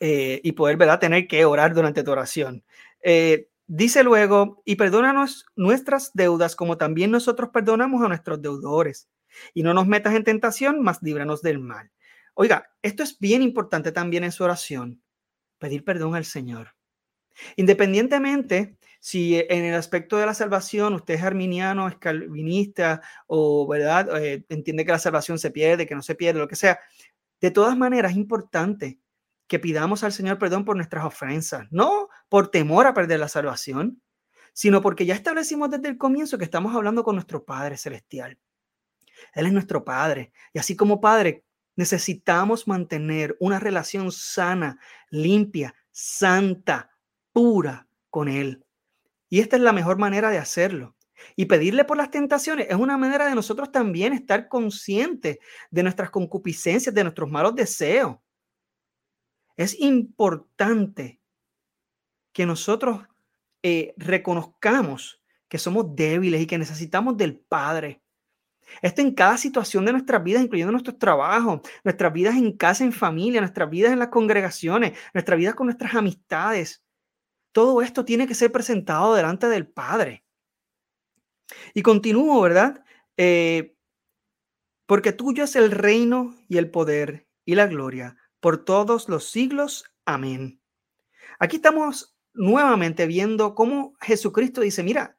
[0.00, 2.62] eh, y poder, ¿verdad?, tener que orar durante tu oración.
[3.00, 9.08] Eh, dice luego, y perdónanos nuestras deudas como también nosotros perdonamos a nuestros deudores
[9.52, 11.90] y no nos metas en tentación, mas líbranos del mal.
[12.34, 15.02] Oiga, esto es bien importante también en su oración,
[15.58, 16.74] pedir perdón al Señor.
[17.56, 24.08] Independientemente si en el aspecto de la salvación usted es arminiano, es calvinista o, ¿verdad?
[24.24, 26.80] Eh, entiende que la salvación se pierde, que no se pierde, lo que sea.
[27.38, 28.98] De todas maneras, es importante
[29.54, 34.02] que pidamos al Señor perdón por nuestras ofensas, no por temor a perder la salvación,
[34.52, 38.36] sino porque ya establecimos desde el comienzo que estamos hablando con nuestro Padre Celestial.
[39.32, 40.32] Él es nuestro Padre.
[40.52, 41.44] Y así como Padre,
[41.76, 46.90] necesitamos mantener una relación sana, limpia, santa,
[47.32, 48.64] pura con Él.
[49.28, 50.96] Y esta es la mejor manera de hacerlo.
[51.36, 55.38] Y pedirle por las tentaciones es una manera de nosotros también estar conscientes
[55.70, 58.16] de nuestras concupiscencias, de nuestros malos deseos.
[59.56, 61.20] Es importante
[62.32, 63.06] que nosotros
[63.62, 68.02] eh, reconozcamos que somos débiles y que necesitamos del Padre.
[68.82, 72.92] Esto en cada situación de nuestras vidas, incluyendo nuestros trabajos, nuestras vidas en casa, en
[72.92, 76.84] familia, nuestras vidas en las congregaciones, nuestras vidas con nuestras amistades.
[77.52, 80.24] Todo esto tiene que ser presentado delante del Padre.
[81.74, 82.84] Y continúo, ¿verdad?
[83.16, 83.76] Eh,
[84.86, 89.86] porque tuyo es el reino y el poder y la gloria por todos los siglos.
[90.04, 90.60] Amén.
[91.38, 95.18] Aquí estamos nuevamente viendo cómo Jesucristo dice, mira,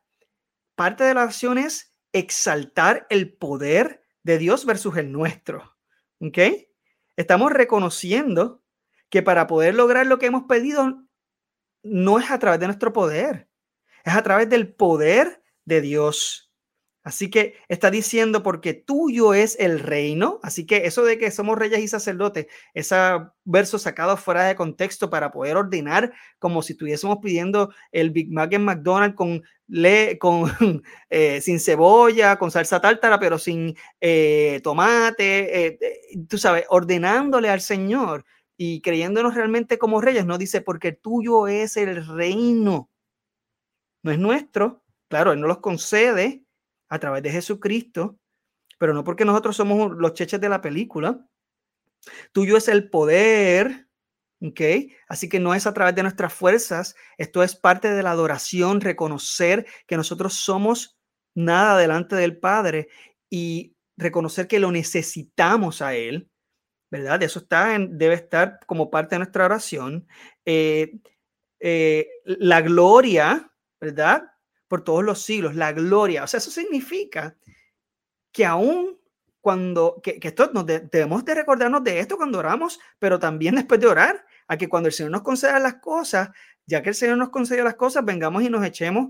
[0.76, 5.76] parte de la acción es exaltar el poder de Dios versus el nuestro.
[6.20, 6.38] ¿Ok?
[7.16, 8.62] Estamos reconociendo
[9.10, 11.04] que para poder lograr lo que hemos pedido
[11.82, 13.50] no es a través de nuestro poder,
[14.04, 16.44] es a través del poder de Dios.
[17.06, 20.39] Así que está diciendo, porque tuyo es el reino.
[20.41, 22.96] Así que eso de que somos reyes y sacerdotes, ese
[23.44, 28.52] verso sacado fuera de contexto para poder ordenar como si estuviésemos pidiendo el Big Mac
[28.54, 30.18] en McDonald's con, le,
[31.12, 35.68] eh, sin cebolla, con salsa tártara, pero sin eh, tomate.
[35.68, 35.80] Eh,
[36.28, 38.26] tú sabes, ordenándole al Señor
[38.58, 42.89] y creyéndonos realmente como reyes, no dice, porque tuyo es el reino.
[44.02, 44.84] No es nuestro.
[45.08, 46.44] Claro, Él no los concede
[46.95, 48.17] a través de Jesucristo,
[48.77, 51.25] pero no porque nosotros somos los cheches de la película.
[52.31, 53.88] Tuyo es el poder,
[54.41, 54.62] ¿ok?
[55.08, 58.81] Así que no es a través de nuestras fuerzas, esto es parte de la adoración,
[58.81, 60.97] reconocer que nosotros somos
[61.36, 62.89] nada delante del Padre
[63.29, 66.29] y reconocer que lo necesitamos a Él,
[66.91, 67.21] ¿verdad?
[67.23, 70.08] Eso está en, debe estar como parte de nuestra oración.
[70.45, 70.99] Eh,
[71.60, 74.23] eh, la gloria, ¿verdad?
[74.67, 76.23] Por todos los siglos, la gloria.
[76.23, 77.36] O sea, eso significa
[78.32, 78.99] que aún
[79.41, 83.88] cuando, que, esto nos debemos de recordarnos de esto cuando oramos, pero también después de
[83.88, 86.30] orar, a que cuando el Señor nos conceda las cosas,
[86.65, 89.10] ya que el Señor nos concedió las cosas, vengamos y nos echemos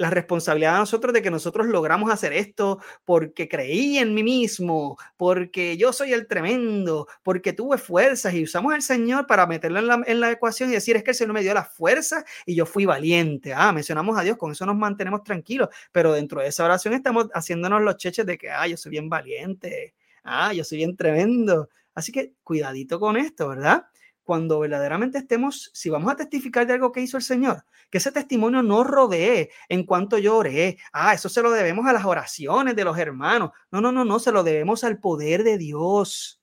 [0.00, 4.96] la responsabilidad de nosotros de que nosotros logramos hacer esto porque creí en mí mismo,
[5.18, 9.86] porque yo soy el tremendo, porque tuve fuerzas y usamos al Señor para meterlo en
[9.86, 12.54] la, en la ecuación y decir es que el Señor me dio la fuerza y
[12.54, 13.52] yo fui valiente.
[13.52, 17.26] Ah, mencionamos a Dios, con eso nos mantenemos tranquilos, pero dentro de esa oración estamos
[17.34, 21.68] haciéndonos los cheches de que, ah, yo soy bien valiente, ah, yo soy bien tremendo.
[21.94, 23.84] Así que cuidadito con esto, ¿verdad?
[24.30, 28.12] Cuando verdaderamente estemos, si vamos a testificar de algo que hizo el Señor, que ese
[28.12, 30.78] testimonio no rodee en cuanto yo oré.
[30.92, 33.50] Ah, eso se lo debemos a las oraciones de los hermanos.
[33.72, 36.40] No, no, no, no, se lo debemos al poder de Dios.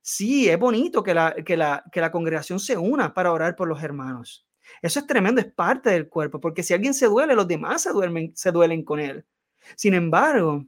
[0.00, 3.66] Sí, es bonito que la, que la, que la congregación se una para orar por
[3.66, 4.46] los hermanos.
[4.80, 7.90] Eso es tremendo, es parte del cuerpo, porque si alguien se duele, los demás se,
[7.90, 9.26] duermen, se duelen con él.
[9.74, 10.64] Sin embargo,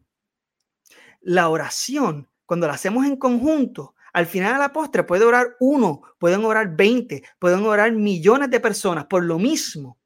[1.20, 6.02] la oración, cuando la hacemos en conjunto, al final de la postre puede orar uno,
[6.18, 9.98] pueden orar veinte, pueden orar millones de personas por lo mismo.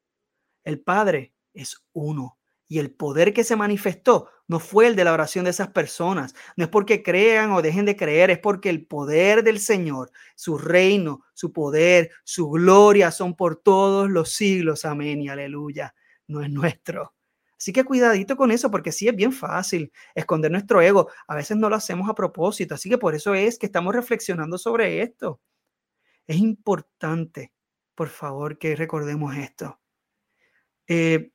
[0.63, 2.37] El Padre es uno.
[2.67, 6.35] Y el poder que se manifestó no fue el de la oración de esas personas.
[6.55, 10.57] No es porque crean o dejen de creer, es porque el poder del Señor, su
[10.57, 14.85] reino, su poder, su gloria son por todos los siglos.
[14.85, 15.95] Amén y aleluya.
[16.27, 17.13] No es nuestro.
[17.59, 21.09] Así que cuidadito con eso, porque sí es bien fácil esconder nuestro ego.
[21.27, 22.75] A veces no lo hacemos a propósito.
[22.75, 25.41] Así que por eso es que estamos reflexionando sobre esto.
[26.25, 27.51] Es importante,
[27.95, 29.77] por favor, que recordemos esto.
[30.87, 31.33] Eh,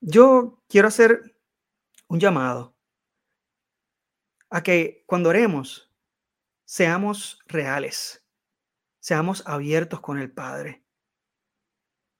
[0.00, 1.22] yo quiero hacer
[2.08, 2.76] un llamado
[4.50, 5.90] a que cuando oremos
[6.66, 8.26] seamos reales,
[8.98, 10.84] seamos abiertos con el Padre.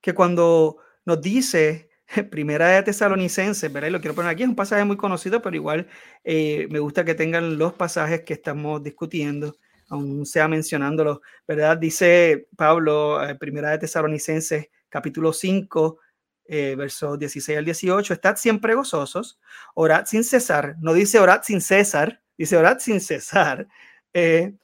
[0.00, 1.89] Que cuando nos dice
[2.31, 3.90] Primera de Tesalonicenses, ¿verdad?
[3.90, 5.88] lo quiero poner aquí, es un pasaje muy conocido, pero igual
[6.25, 9.57] eh, me gusta que tengan los pasajes que estamos discutiendo,
[9.88, 11.79] aún sea mencionándolos, ¿verdad?
[11.79, 15.99] Dice Pablo, eh, Primera de Tesalonicenses, capítulo 5,
[16.46, 19.38] eh, versos 16 al 18, estad siempre gozosos,
[19.75, 23.68] orad sin cesar, no dice orad sin cesar, dice orad sin cesar.
[24.12, 24.55] Eh,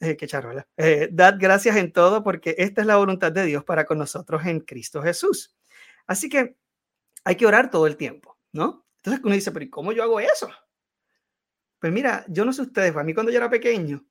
[0.00, 0.66] eh qué charrola.
[1.10, 4.60] dad gracias en todo porque esta es la voluntad de Dios para con nosotros en
[4.60, 5.54] Cristo Jesús.
[6.06, 6.56] Así que
[7.26, 8.86] hay que orar todo el tiempo, ¿no?
[8.98, 10.48] Entonces uno dice, pero ¿y cómo yo hago eso?
[11.80, 14.06] Pues mira, yo no sé ustedes, para mí cuando yo era pequeño,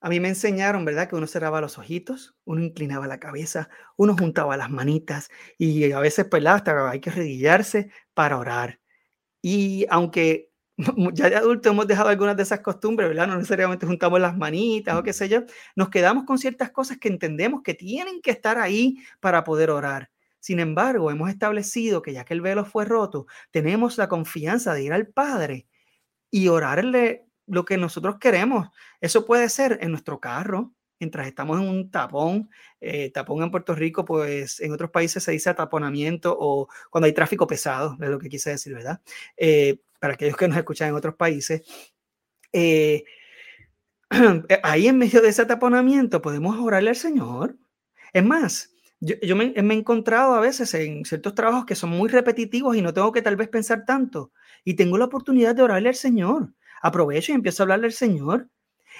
[0.00, 1.08] a mí me enseñaron, ¿verdad?
[1.08, 5.98] Que uno cerraba los ojitos, uno inclinaba la cabeza, uno juntaba las manitas y a
[5.98, 8.78] veces, pues, hasta hay que redillarse para orar.
[9.42, 10.52] Y aunque
[11.14, 13.28] ya de adulto hemos dejado algunas de esas costumbres, ¿verdad?
[13.28, 15.42] No necesariamente juntamos las manitas o qué sé yo,
[15.76, 20.10] nos quedamos con ciertas cosas que entendemos que tienen que estar ahí para poder orar.
[20.46, 24.84] Sin embargo, hemos establecido que ya que el velo fue roto, tenemos la confianza de
[24.84, 25.66] ir al Padre
[26.30, 28.68] y orarle lo que nosotros queremos.
[29.00, 32.48] Eso puede ser en nuestro carro, mientras estamos en un tapón,
[32.80, 37.12] eh, tapón en Puerto Rico, pues en otros países se dice taponamiento o cuando hay
[37.12, 39.00] tráfico pesado, es lo que quise decir, ¿verdad?
[39.36, 41.62] Eh, para aquellos que nos escuchan en otros países.
[42.52, 43.02] Eh,
[44.62, 47.56] ahí en medio de ese taponamiento podemos orarle al Señor.
[48.12, 52.76] Es más, yo, me, he encontrado a veces en ciertos trabajos que son muy repetitivos
[52.76, 54.32] y no tengo que tal vez pensar tanto.
[54.64, 56.54] Y tengo la oportunidad de orarle al Señor.
[56.82, 58.48] Aprovecho y empiezo a hablarle al Señor.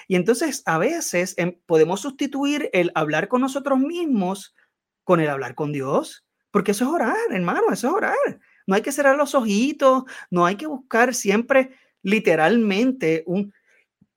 [0.09, 4.55] Y entonces a veces em, podemos sustituir el hablar con nosotros mismos
[5.05, 6.27] con el hablar con Dios.
[6.51, 8.41] Porque eso es orar, hermano, eso es orar.
[8.67, 11.71] No hay que cerrar los ojitos, no hay que buscar siempre
[12.03, 13.53] literalmente un,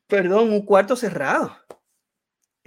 [0.08, 1.56] perdón, un cuarto cerrado.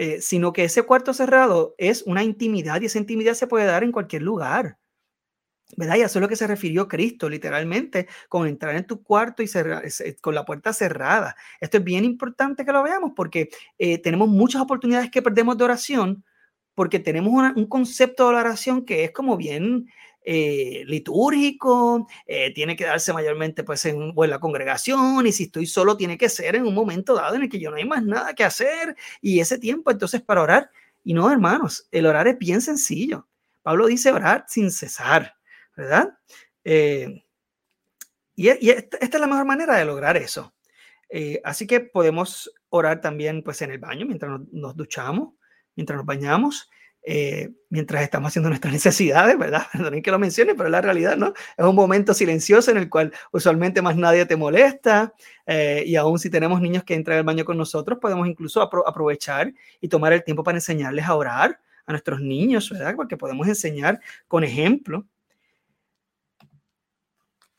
[0.03, 3.85] Eh, sino que ese cuarto cerrado es una intimidad y esa intimidad se puede dar
[3.85, 4.77] en cualquier lugar.
[5.77, 5.95] ¿Verdad?
[5.95, 9.47] Y eso es lo que se refirió Cristo, literalmente, con entrar en tu cuarto y
[9.47, 9.85] cerrar,
[10.21, 11.37] con la puerta cerrada.
[11.61, 15.65] Esto es bien importante que lo veamos porque eh, tenemos muchas oportunidades que perdemos de
[15.65, 16.25] oración
[16.75, 19.89] porque tenemos un concepto de la oración que es como bien
[20.25, 25.97] eh, litúrgico, eh, tiene que darse mayormente pues en, la congregación y si estoy solo
[25.97, 28.33] tiene que ser en un momento dado en el que yo no hay más nada
[28.33, 30.71] que hacer y ese tiempo entonces para orar.
[31.03, 33.27] Y no, hermanos, el orar es bien sencillo.
[33.63, 35.35] Pablo dice orar sin cesar,
[35.77, 36.17] ¿verdad?
[36.63, 37.25] Eh,
[38.37, 40.55] y, esta, es la mejor manera de lograr eso.
[41.43, 45.35] así que podemos orar también pues en el baño mientras nos duchamos,
[45.75, 46.71] mientras nos bañamos.
[47.05, 49.67] Eh, mientras estamos haciendo nuestras necesidades, ¿verdad?
[49.73, 51.33] Perdonen que lo mencione, pero la realidad, ¿no?
[51.57, 55.13] Es un momento silencioso en el cual usualmente más nadie te molesta
[55.47, 59.53] eh, y aún si tenemos niños que entran al baño con nosotros, podemos incluso aprovechar
[59.81, 62.95] y tomar el tiempo para enseñarles a orar a nuestros niños, ¿verdad?
[62.95, 65.07] Porque podemos enseñar con ejemplo.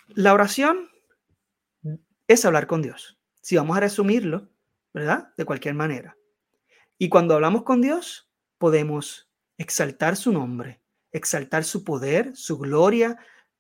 [0.08, 0.90] La oración
[2.28, 3.18] es hablar con Dios.
[3.42, 4.50] Si vamos a resumirlo,
[4.94, 5.34] ¿verdad?
[5.36, 6.16] De cualquier manera.
[6.98, 13.18] Y cuando hablamos con Dios, podemos exaltar su nombre, exaltar su poder, su gloria,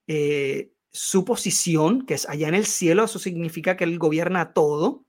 [0.07, 5.05] eh, su posición, que es allá en el cielo, eso significa que Él gobierna todo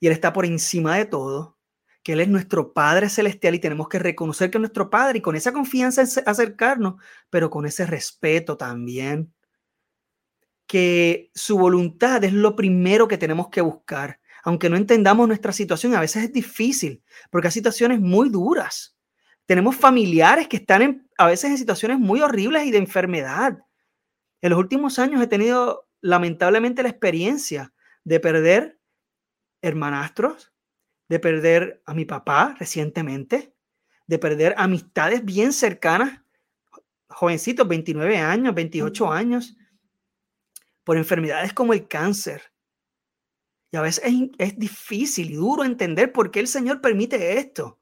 [0.00, 1.58] y Él está por encima de todo,
[2.02, 5.22] que Él es nuestro Padre Celestial y tenemos que reconocer que es nuestro Padre y
[5.22, 6.94] con esa confianza acercarnos,
[7.30, 9.34] pero con ese respeto también,
[10.66, 15.94] que su voluntad es lo primero que tenemos que buscar, aunque no entendamos nuestra situación,
[15.94, 18.94] a veces es difícil, porque hay situaciones muy duras
[19.46, 23.58] tenemos familiares que están a veces en situaciones muy horribles y de enfermedad.
[24.40, 27.72] En los últimos años he tenido lamentablemente la experiencia
[28.04, 28.78] de perder
[29.62, 30.52] hermanastros,
[31.08, 33.54] de perder a mi papá recientemente,
[34.06, 36.20] de perder amistades bien cercanas,
[37.08, 39.56] jovencitos, 29 años, 28 años,
[40.84, 42.52] por enfermedades como el cáncer.
[43.70, 47.80] Y a veces es, es difícil y duro entender por qué el Señor permite esto.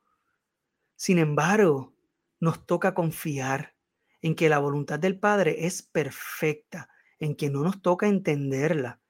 [1.02, 1.96] Sin embargo,
[2.38, 3.74] nos toca confiar
[4.20, 6.88] en que la voluntad del Padre es perfecta,
[7.18, 9.00] en que no nos toca entenderla,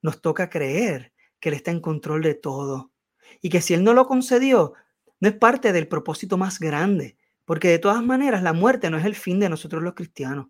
[0.00, 2.92] nos toca creer que Él está en control de todo
[3.42, 4.74] y que si Él no lo concedió,
[5.18, 9.04] no es parte del propósito más grande, porque de todas maneras la muerte no es
[9.04, 10.46] el fin de nosotros los cristianos.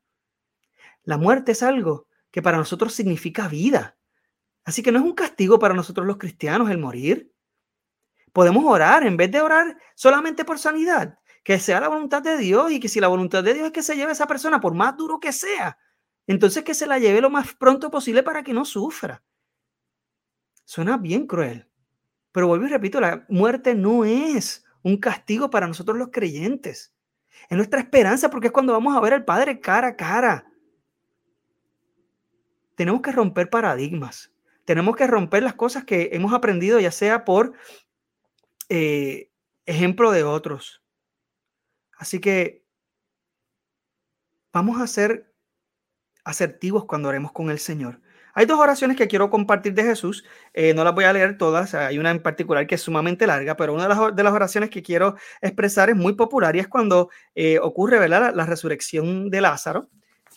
[1.04, 3.96] La muerte es algo que para nosotros significa vida.
[4.66, 7.29] Así que no es un castigo para nosotros los cristianos el morir.
[8.32, 12.70] Podemos orar en vez de orar solamente por sanidad, que sea la voluntad de Dios
[12.70, 14.74] y que si la voluntad de Dios es que se lleve a esa persona, por
[14.74, 15.78] más duro que sea,
[16.26, 19.22] entonces que se la lleve lo más pronto posible para que no sufra.
[20.64, 21.68] Suena bien cruel,
[22.32, 26.92] pero vuelvo y repito, la muerte no es un castigo para nosotros los creyentes.
[27.48, 30.46] Es nuestra esperanza porque es cuando vamos a ver al Padre cara a cara.
[32.76, 34.32] Tenemos que romper paradigmas.
[34.64, 37.54] Tenemos que romper las cosas que hemos aprendido, ya sea por
[38.70, 39.30] eh,
[39.66, 40.82] ejemplo de otros.
[41.98, 42.64] Así que
[44.52, 45.34] vamos a ser
[46.24, 48.00] asertivos cuando oremos con el Señor.
[48.32, 50.24] Hay dos oraciones que quiero compartir de Jesús.
[50.54, 51.74] Eh, no las voy a leer todas.
[51.74, 55.16] Hay una en particular que es sumamente larga, pero una de las, oraciones que quiero
[55.42, 58.32] expresar es muy popular y es cuando eh, ocurre ¿verdad?
[58.34, 59.90] La, resurrección de Lázaro.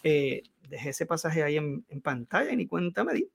[0.04, 3.30] Eh, dejé ese pasaje ahí en, pantalla y ni cuenta me di.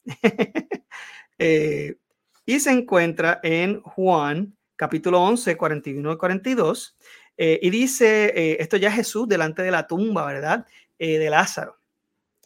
[2.45, 6.97] y se encuentra en Juan capítulo 11, 41 y 42.
[7.37, 10.67] y dice, esto ya Jesús delante de la tumba, ¿verdad?
[10.99, 11.79] de Lázaro.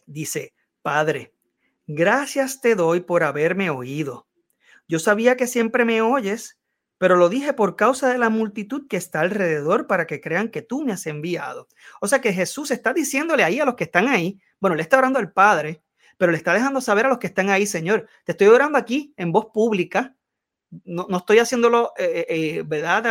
[0.05, 1.33] Dice, Padre,
[1.87, 4.25] Gracias te doy por haberme oído.
[4.87, 6.57] Yo sabía que siempre me oyes,
[6.97, 10.61] pero lo dije por causa de la multitud que está alrededor para que crean que
[10.61, 11.67] tú me has enviado.
[11.99, 14.97] O sea que Jesús está diciéndole ahí a los que están ahí, bueno, le está
[14.97, 15.83] orando al Padre,
[16.17, 19.13] pero le está dejando saber a los que están ahí, Señor, te estoy orando aquí
[19.17, 20.15] en voz pública,
[20.85, 23.05] no, estoy haciéndolo, eh, eh, eh, ¿verdad?,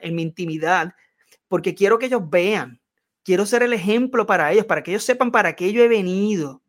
[0.00, 0.94] en mi intimidad,
[1.48, 2.80] porque quiero que ellos vean,
[3.22, 6.62] quiero ser el ejemplo para ellos, para que ellos sepan para qué yo he venido.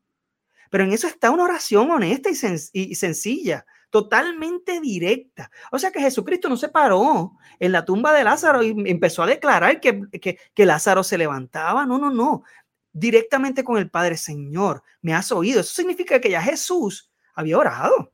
[0.69, 2.29] Pero en eso está una oración honesta
[2.73, 5.49] y, sencilla, totalmente directa.
[5.71, 9.27] O sea que Jesucristo no se paró en la tumba de Lázaro y empezó a
[9.27, 11.85] declarar que, que, Lázaro se levantaba.
[11.85, 12.43] No, no, no.
[12.91, 15.61] Directamente con el Padre, Señor, me has oído.
[15.61, 18.11] Eso significa que ya Jesús había orado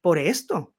[0.00, 0.75] por esto.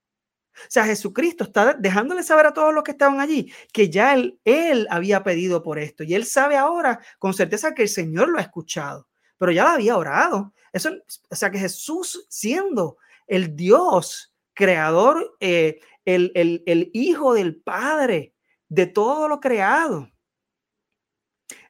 [0.64, 4.40] O sea, Jesucristo está dejándole saber a todos los que estaban allí que ya él,
[4.44, 8.40] él había pedido por esto y él sabe ahora con certeza que el Señor lo
[8.40, 10.54] ha escuchado, pero ya lo había orado.
[10.74, 10.92] Eso,
[11.30, 12.98] o sea que Jesús siendo
[13.28, 18.34] el Dios creador, eh, el, el Hijo del Padre
[18.70, 20.10] de todo lo creado,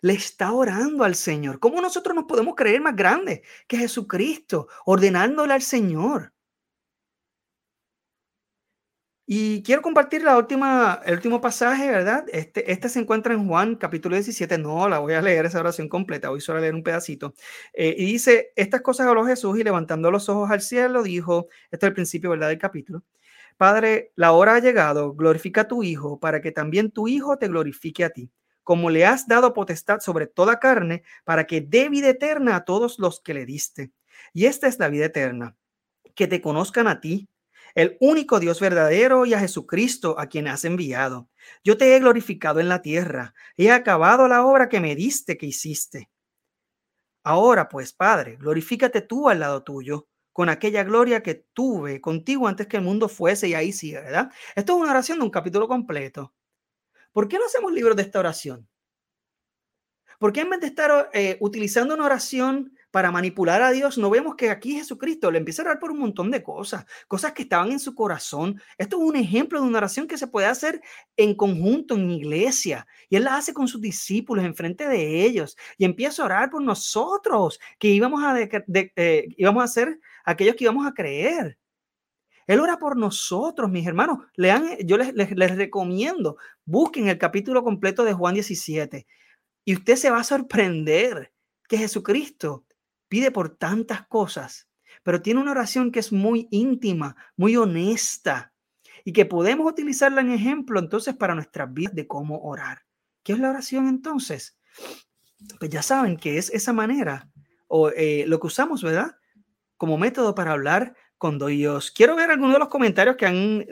[0.02, 1.60] le está orando al Señor.
[1.60, 6.34] ¿Cómo nosotros nos podemos creer más grandes que Jesucristo, ordenándole al Señor?
[9.30, 12.26] Y quiero compartir la última, el último pasaje, ¿verdad?
[12.32, 14.58] Este, este se encuentra en Juan capítulo 17.
[14.58, 17.34] No la voy a leer esa oración completa, voy solo a leer un pedacito.
[17.74, 21.86] Eh, y dice, estas cosas habló Jesús y levantando los ojos al cielo dijo, este
[21.86, 22.48] es el principio, ¿verdad?
[22.48, 23.04] Del capítulo.
[23.58, 27.50] Padre, la hora ha llegado, glorifica a tu Hijo para que también tu Hijo te
[27.50, 28.32] glorifique a ti,
[28.64, 32.98] como le has dado potestad sobre toda carne, para que dé vida eterna a todos
[32.98, 33.92] los que le diste.
[34.32, 35.58] Y esta es la vida eterna,
[36.16, 37.28] que te conozcan a ti
[37.78, 41.30] el único Dios verdadero y a Jesucristo a quien has enviado.
[41.64, 45.46] Yo te he glorificado en la tierra, he acabado la obra que me diste que
[45.46, 46.10] hiciste.
[47.24, 52.66] Ahora pues, Padre, glorifícate tú al lado tuyo, con aquella gloria que tuve contigo antes
[52.66, 54.32] que el mundo fuese y ahí sigue, ¿verdad?
[54.56, 56.34] Esto es una oración de un capítulo completo.
[57.12, 58.68] ¿Por qué no hacemos libros de esta oración?
[60.18, 64.10] ¿Por qué en vez de estar eh, utilizando una oración para manipular a Dios, no
[64.10, 67.44] vemos que aquí Jesucristo le empieza a orar por un montón de cosas, cosas que
[67.44, 68.62] estaban en su corazón.
[68.78, 70.82] Esto es un ejemplo de una oración que se puede hacer
[71.18, 72.88] en conjunto, en iglesia.
[73.10, 75.58] Y él la hace con sus discípulos, enfrente de ellos.
[75.78, 80.64] Y empieza a orar por nosotros, que íbamos a, eh, íbamos a ser aquellos que
[80.64, 81.58] íbamos a creer.
[82.48, 84.20] Él ora por nosotros, mis hermanos.
[84.36, 89.06] Lean, yo les, les recomiendo, busquen el capítulo completo de Juan 17
[89.66, 91.34] y usted se va a sorprender
[91.68, 92.66] que Jesucristo
[93.08, 94.68] pide por tantas cosas,
[95.04, 98.54] pero tiene una oración que es muy íntima, muy honesta
[99.04, 102.84] y que podemos utilizarla en ejemplo entonces para nuestras vidas de cómo orar.
[103.24, 104.58] ¿Qué es la oración entonces?
[105.60, 107.30] Pues ya saben que es esa manera
[107.68, 109.16] o eh, lo que usamos, ¿verdad?
[109.78, 111.92] Como método para hablar con Dios.
[111.92, 113.66] Quiero ver algunos de los comentarios que han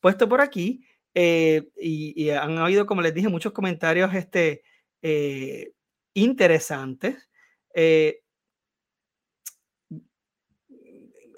[0.00, 0.84] puesto por aquí
[1.14, 4.62] eh, y, han habido, como les dije, muchos comentarios este,
[5.02, 5.72] eh,
[6.14, 7.28] interesantes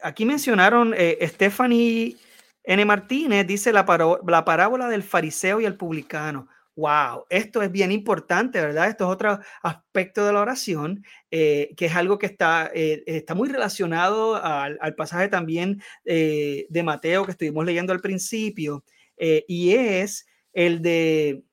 [0.03, 2.17] aquí mencionaron eh, Stephanie
[2.65, 2.85] N.
[2.85, 3.85] Martínez, dice la,
[4.27, 6.49] la parábola del fariseo y el publicano.
[6.75, 8.89] Wow, esto es bien importante, ¿verdad?
[8.89, 13.35] Esto es otro aspecto de la oración, eh, que es algo que está, eh, está
[13.35, 18.85] muy relacionado al, pasaje también de Mateo que estuvimos leyendo al principio,
[19.19, 21.45] y es el de,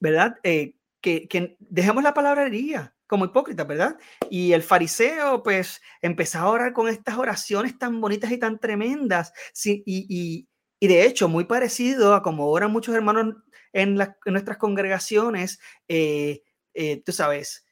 [0.00, 0.36] ¿verdad?
[0.42, 3.98] que, que dejemos la palabrería, como hipócrita, ¿verdad?
[4.30, 9.32] Y el fariseo, pues, empezó a orar con estas oraciones tan bonitas y tan tremendas.
[9.52, 10.46] Sí, y,
[10.80, 13.34] de hecho, muy parecido a como oran muchos hermanos
[13.72, 13.96] en,
[14.26, 15.58] nuestras congregaciones,
[15.88, 17.66] eh, eh, tú sabes,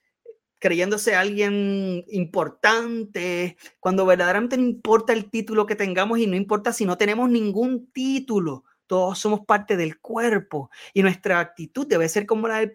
[0.59, 6.85] creyéndose alguien importante, cuando verdaderamente no importa el título que tengamos y no importa si
[6.85, 12.49] no tenemos ningún título, todos somos parte del cuerpo y nuestra actitud debe ser como
[12.49, 12.73] la del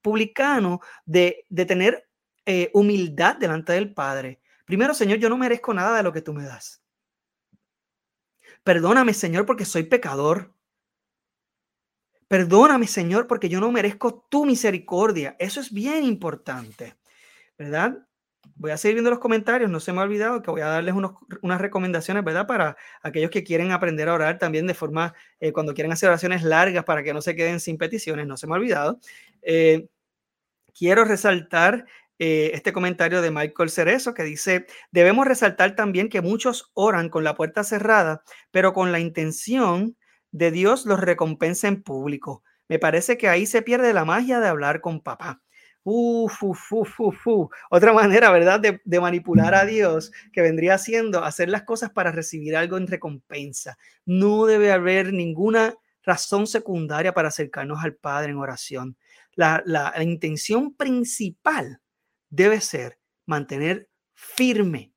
[0.00, 2.08] publicano, de, de tener
[2.46, 4.40] eh, humildad delante del Padre.
[4.64, 6.82] Primero, Señor, yo no merezco nada de lo que tú me das.
[8.64, 10.54] Perdóname, Señor, porque soy pecador.
[12.28, 15.36] Perdóname, Señor, porque yo no merezco tu misericordia.
[15.38, 16.96] Eso es bien importante,
[17.58, 18.06] ¿verdad?
[18.56, 19.70] Voy a seguir viendo los comentarios.
[19.70, 20.94] No se me ha olvidado que voy a darles
[21.42, 22.46] unas recomendaciones, ¿verdad?
[22.46, 26.42] Para aquellos que quieren aprender a orar también de forma, eh, cuando quieren hacer oraciones
[26.42, 28.26] largas para que no se queden sin peticiones.
[28.26, 29.00] No se me ha olvidado.
[29.42, 29.88] Eh,
[30.74, 31.86] quiero resaltar
[32.18, 37.24] eh, este comentario de Michael Cerezo que dice, debemos resaltar también que muchos oran con
[37.24, 39.96] la puerta cerrada, pero con la intención
[40.30, 42.44] de Dios los recompensa en público.
[42.68, 45.42] Me parece que ahí se pierde la magia de hablar con papá.
[47.70, 52.56] Otra manera, ¿verdad?, de, manipular a Dios, que vendría siendo hacer las cosas para recibir
[52.56, 53.78] algo en recompensa.
[54.04, 55.74] No debe haber ninguna
[56.04, 58.96] razón secundaria para acercarnos al Padre en oración.
[59.34, 61.80] La, la, la intención principal
[62.28, 64.92] debe ser mantener firme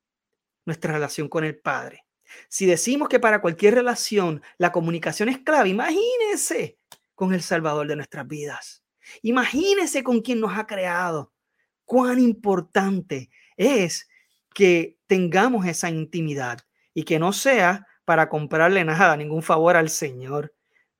[0.65, 2.05] nuestra relación con el Padre.
[2.49, 6.77] Si decimos que para cualquier relación la comunicación es clave, imagínense
[7.13, 8.84] con el Salvador de nuestras vidas.
[9.21, 11.33] Imagínense con quien nos ha creado.
[11.85, 14.07] Cuán importante es
[14.53, 16.59] que tengamos esa intimidad
[16.93, 20.53] y que no sea para comprarle nada, ningún favor al Señor.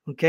[0.04, 0.22] ¿Ok?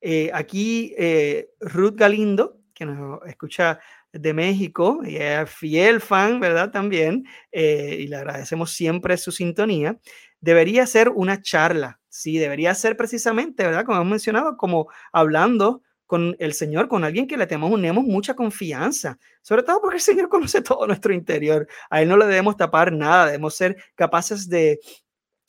[0.00, 3.78] Eh, aquí eh, Ruth Galindo, que nos escucha
[4.12, 6.70] de México, y es fiel fan, ¿verdad?
[6.70, 9.98] También, eh, y le agradecemos siempre su sintonía.
[10.40, 13.84] Debería ser una charla, sí, debería ser precisamente, ¿verdad?
[13.86, 15.82] Como hemos mencionado, como hablando
[16.12, 20.28] con el Señor, con alguien que le tenemos, mucha confianza, sobre todo porque el Señor
[20.28, 21.66] conoce todo nuestro interior.
[21.88, 24.78] A Él no le debemos tapar nada, debemos ser capaces de,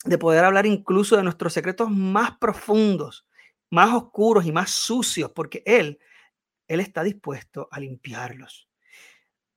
[0.06, 3.26] de poder hablar incluso de nuestros secretos más profundos,
[3.68, 5.98] más oscuros y más sucios, porque Él
[6.66, 8.68] él está dispuesto a limpiarlos.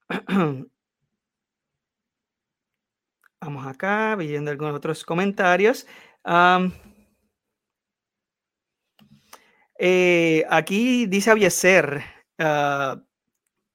[3.40, 5.88] Vamos acá, viendo algunos otros comentarios.
[9.80, 12.02] Eh, aquí dice Avieser,
[12.40, 13.00] uh,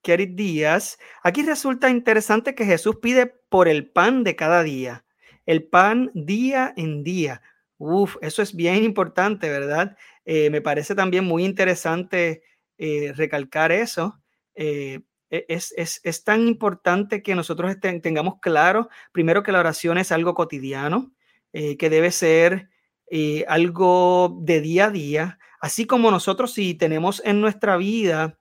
[0.04, 5.04] Díaz, aquí resulta interesante que Jesús pide por el pan de cada día,
[5.46, 7.40] el pan día en día.
[7.78, 9.96] Uf, eso es bien importante, ¿verdad?
[10.24, 12.42] Eh, me parece también muy interesante
[12.78, 14.20] eh, recalcar eso.
[14.54, 20.12] E, es, es, es, tan importante que nosotros tengamos claro, primero, que la oración es
[20.12, 21.12] algo cotidiano,
[21.52, 22.68] que debe ser
[23.48, 28.38] algo de día a día, así como nosotros si tenemos en nuestra vida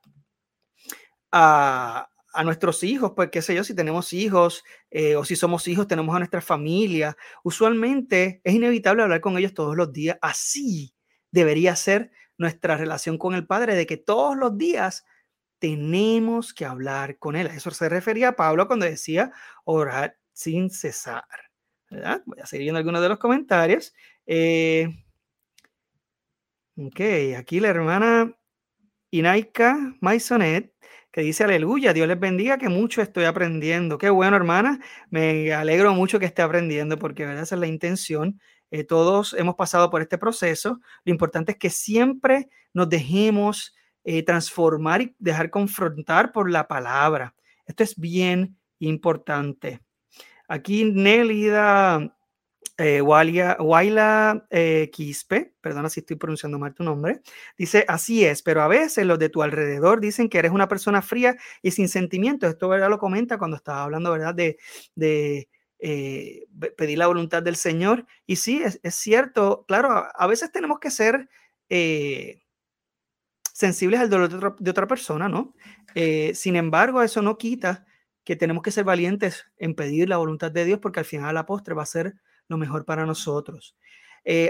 [1.32, 4.64] a, a nuestros hijos, pues qué sé yo, si tenemos hijos
[5.18, 9.76] o si somos hijos, tenemos a nuestra familia, usualmente es inevitable hablar con ellos todos
[9.76, 10.94] los días, así
[11.32, 15.06] debería ser nuestra relación con el Padre, de que todos los días
[15.60, 17.48] tenemos que hablar con Él.
[17.48, 19.32] A eso se refería Pablo cuando decía
[19.64, 21.24] orar sin cesar.
[21.90, 22.24] ¿verdad?
[22.26, 23.94] Voy a seguir viendo algunos de los comentarios.
[24.26, 24.88] Eh,
[26.78, 27.02] ok,
[27.38, 28.36] aquí la hermana
[29.12, 30.74] Inaika Maisonet
[31.12, 33.98] que dice aleluya, Dios les bendiga, que mucho estoy aprendiendo.
[33.98, 37.44] Qué bueno, hermana, me alegro mucho que esté aprendiendo porque ¿verdad?
[37.44, 38.40] esa es la intención
[38.72, 40.80] eh, todos hemos pasado por este proceso.
[41.04, 47.36] Lo importante es que siempre nos dejemos eh, transformar y dejar confrontar por la palabra.
[47.66, 49.82] Esto es bien importante.
[50.48, 52.18] Aquí Nélida
[52.82, 57.22] eh, Waila eh, Quispe, perdona si estoy pronunciando mal tu nombre,
[57.58, 61.02] dice, así es, pero a veces los de tu alrededor dicen que eres una persona
[61.02, 62.50] fría y sin sentimientos.
[62.50, 62.90] Esto ¿verdad?
[62.90, 64.34] lo comenta cuando estaba hablando ¿verdad?
[64.34, 64.58] de,
[64.96, 65.48] de
[65.80, 68.08] eh, pedir la voluntad del Señor.
[68.26, 71.30] Y sí, es, cierto, claro, a, veces tenemos que ser
[71.70, 72.42] eh,
[73.54, 75.54] sensibles al dolor de otra, persona, ¿no?
[76.34, 77.86] Sin embargo, eso no quita
[78.24, 81.34] que tenemos que ser valientes en pedir la voluntad de Dios porque al final a
[81.34, 82.16] la postre va a ser
[82.52, 83.76] lo mejor para nosotros.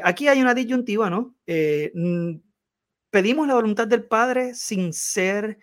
[0.04, 1.36] aquí hay una disyuntiva, ¿no?
[3.10, 5.60] pedimos la voluntad del Padre sin ser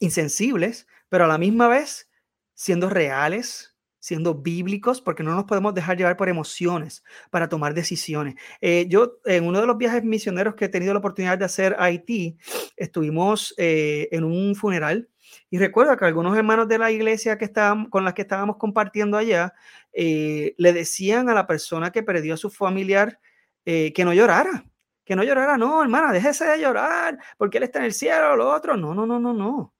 [0.00, 2.08] insensibles, pero a la misma vez
[2.54, 8.34] siendo reales, siendo bíblicos, porque no nos podemos dejar llevar por emociones para tomar decisiones.
[8.60, 11.74] Eh, yo, en uno de los viajes misioneros que he tenido la oportunidad de hacer
[11.78, 12.36] a Haití,
[12.76, 15.08] estuvimos eh, en un funeral
[15.50, 19.16] y recuerdo que algunos hermanos de la iglesia que estaban, con las que estábamos compartiendo
[19.16, 19.54] allá
[19.92, 23.18] eh, le decían a la persona que perdió a su familiar
[23.64, 24.64] que no llorara,
[25.04, 28.50] que no llorara, no, hermana, déjese de llorar, porque él está en el cielo, lo
[28.50, 28.76] otro.
[28.76, 29.74] No, no, no, no, no.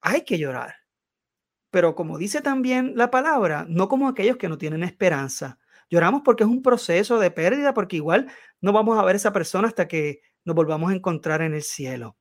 [0.00, 0.76] hay que llorar.
[1.70, 5.58] Pero como dice también la palabra, no como aquellos que no tienen esperanza.
[5.90, 9.32] Lloramos porque es un proceso de pérdida, porque igual no vamos a ver a esa
[9.32, 12.16] persona hasta que nos volvamos a encontrar en el cielo.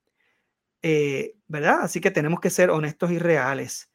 [0.81, 1.81] Eh, ¿Verdad?
[1.81, 3.91] Así que tenemos que ser honestos y reales.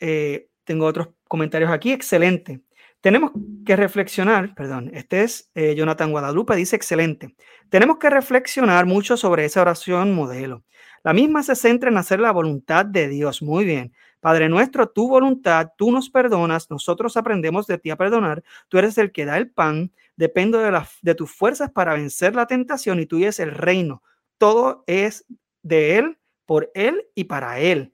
[0.00, 1.92] Eh, tengo otros comentarios aquí.
[1.92, 2.60] Excelente.
[3.00, 3.32] Tenemos
[3.64, 7.34] que reflexionar, perdón, este es eh, Jonathan Guadalupe, dice excelente.
[7.70, 10.64] Tenemos que reflexionar mucho sobre esa oración modelo.
[11.02, 13.40] La misma se centra en hacer la voluntad de Dios.
[13.40, 13.94] Muy bien.
[14.20, 18.98] Padre nuestro, tu voluntad, tú nos perdonas, nosotros aprendemos de ti a perdonar, tú eres
[18.98, 23.06] el que da el pan, dependo de, de tus fuerzas para vencer la tentación y
[23.06, 24.02] tú es el reino.
[24.36, 25.24] Todo es
[25.62, 27.92] de Él, por Él y para Él.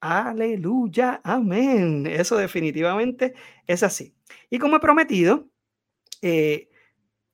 [0.00, 2.06] Aleluya, amén.
[2.06, 3.34] Eso definitivamente
[3.66, 4.14] es así.
[4.48, 5.50] Y como he prometido,
[6.22, 6.70] eh,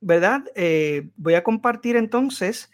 [0.00, 0.44] ¿verdad?
[0.56, 2.70] Eh, voy a compartir entonces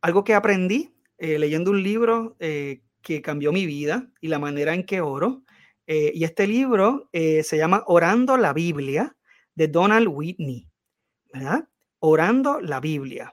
[0.00, 4.84] algo que aprendí eh, leyendo un libro que cambió mi vida y la manera en
[4.84, 5.42] que oro.
[5.86, 9.16] y este libro se llama Orando la Biblia
[9.54, 10.68] de Donald Whitney,
[11.32, 11.68] ¿verdad?
[12.00, 13.32] Orando la Biblia.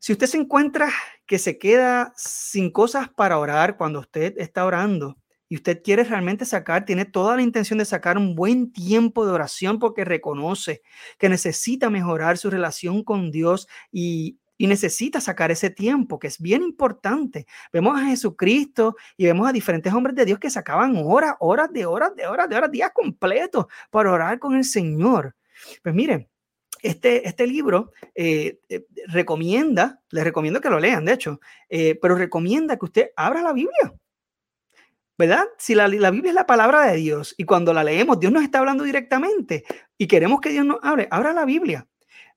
[0.00, 0.90] Si usted se encuentra
[1.26, 6.46] que se queda sin cosas para orar cuando usted está orando y usted quiere realmente
[6.46, 10.80] sacar, tiene toda la intención de sacar un buen tiempo de oración porque reconoce
[11.18, 16.62] que necesita mejorar su relación con Dios y, necesita sacar ese tiempo, que es bien
[16.62, 17.46] importante.
[17.72, 21.86] Vemos a Jesucristo y vemos a diferentes hombres de Dios que sacaban horas, horas de
[21.86, 25.34] horas, de horas, de horas, días completos para orar con el Señor.
[25.82, 26.29] Pues miren,
[26.82, 32.14] este, este libro eh, eh, recomienda, les recomiendo que lo lean, de hecho, eh, pero
[32.14, 33.94] recomienda que usted abra la Biblia.
[35.18, 35.44] ¿Verdad?
[35.58, 38.42] Si la, la, Biblia es la palabra de Dios y cuando la leemos, Dios nos
[38.42, 39.64] está hablando directamente
[39.98, 41.86] y queremos que Dios nos hable, abra la Biblia.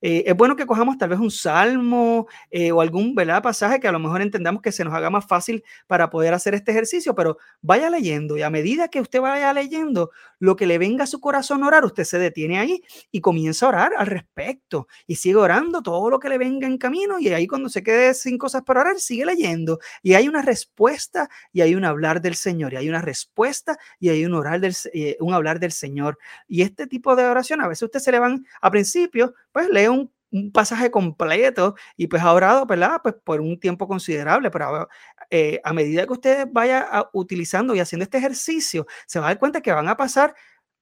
[0.06, 3.41] Eh, es bueno que cojamos tal vez un salmo eh, o algún ¿verdad?
[3.41, 6.54] pasaje que a lo mejor entendamos que se nos haga más fácil para poder hacer
[6.54, 10.78] este ejercicio, pero vaya leyendo y a medida que usted vaya leyendo lo que le
[10.78, 12.84] venga a su corazón orar, usted se detiene ahí
[13.14, 16.78] y comienza a orar al respecto y sigue orando todo lo que le venga en
[16.78, 20.41] camino y ahí cuando se quede sin cosas para orar, sigue leyendo y hay una
[20.41, 24.60] respuesta y hay un hablar del Señor y hay una respuesta y hay un, orar
[24.60, 26.18] del, eh, un hablar del Señor.
[26.45, 29.93] Y este tipo de oración, a veces usted se le van a principio, pues lee
[30.34, 33.00] un, pasaje completo y pues ha orado, ¿verdad?
[33.02, 34.90] Pues por un tiempo considerable, pero
[35.30, 39.40] eh, a medida que usted vaya utilizando y haciendo este ejercicio, se va a dar
[39.40, 40.36] cuenta que van a pasar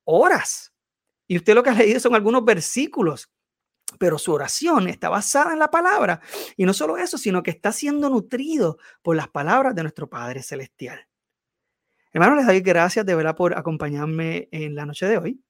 [0.04, 0.74] horas.
[1.28, 3.32] Y usted lo que ha leído son algunos versículos,
[3.99, 6.22] pero su oración está basada en la palabra.
[6.58, 10.43] Y no solo eso, sino que está siendo nutrido por las palabras de nuestro Padre
[10.43, 11.08] Celestial.
[12.14, 15.41] Hermanos, les doy gracias de verdad por acompañarme en la noche de hoy.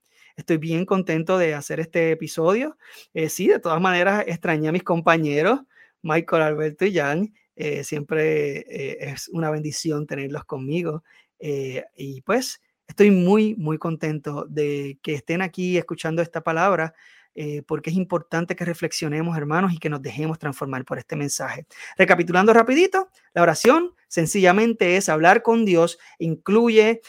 [0.41, 2.75] Estoy bien contento de hacer este episodio.
[3.13, 5.59] Eh, sí, de todas maneras, extrañé a mis compañeros,
[6.01, 7.31] Michael, Alberto y Jan.
[7.55, 11.03] Eh, siempre eh, es una bendición tenerlos conmigo.
[11.39, 16.95] y pues estoy muy, muy contento de que estén aquí escuchando esta palabra.
[17.67, 21.65] porque es importante que reflexionemos, hermanos, y que nos dejemos transformar por este mensaje.
[21.97, 27.01] Recapitulando rapidito, la oración sencillamente es hablar con Dios, incluye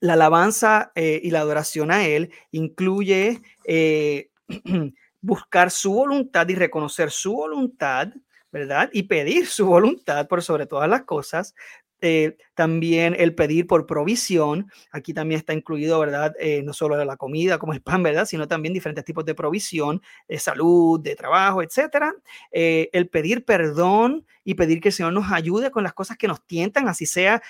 [0.00, 4.30] la alabanza eh, y la adoración a Él incluye eh,
[5.20, 8.08] buscar su voluntad y reconocer su voluntad,
[8.50, 8.88] ¿verdad?
[8.92, 11.54] Y pedir su voluntad por sobre todas las cosas.
[12.02, 16.34] Eh, también el pedir por provisión, aquí también está incluido, ¿verdad?
[16.64, 18.24] no solo la comida como el pan, ¿verdad?
[18.24, 22.14] Sino también diferentes tipos de provisión, de salud, de trabajo, etcétera.
[22.50, 26.42] el pedir perdón y pedir que el Señor nos ayude con las cosas que nos
[26.46, 27.42] tientan, así sea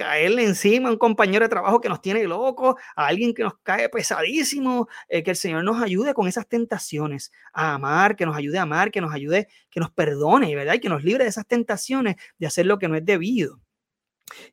[0.00, 3.58] caerle encima a un compañero de trabajo que nos tiene locos, a alguien que nos
[3.62, 8.34] cae pesadísimo, eh, que el Señor nos ayude con esas tentaciones, a amar, que nos
[8.34, 10.74] ayude a amar, que nos ayude, que nos perdone, ¿verdad?
[10.74, 13.60] Y que nos libre de esas tentaciones de hacer lo que no es debido.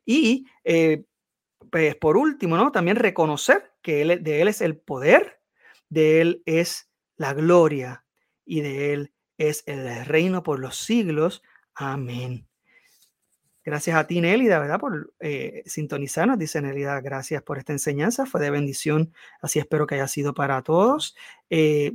[0.04, 1.04] Y, eh,
[1.70, 2.72] pues, por último, ¿no?
[2.72, 5.40] También reconocer que él, de Él es el poder,
[5.88, 8.04] de Él es la gloria
[8.44, 11.42] y de Él es el reino por los siglos.
[11.74, 12.47] Amén.
[13.68, 14.80] Gracias a ti, Nélida, ¿verdad?
[14.80, 16.38] Por eh, sintonizarnos.
[16.38, 18.24] Dice Nélida, gracias por esta enseñanza.
[18.24, 19.12] Fue de bendición.
[19.42, 21.14] Así espero que haya sido para todos.
[21.50, 21.92] Eh,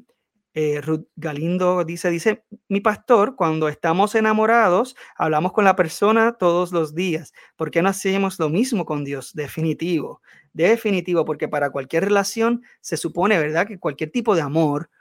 [0.53, 6.71] eh, Ruth Galindo dice, dice, mi pastor, cuando estamos enamorados, hablamos con la persona todos
[6.71, 7.33] los días.
[7.55, 9.33] ¿Por qué no hacemos lo mismo con Dios?
[9.33, 10.21] Definitivo,
[10.53, 13.65] definitivo, porque para cualquier relación se supone, ¿verdad?
[13.65, 14.91] Que cualquier tipo de amor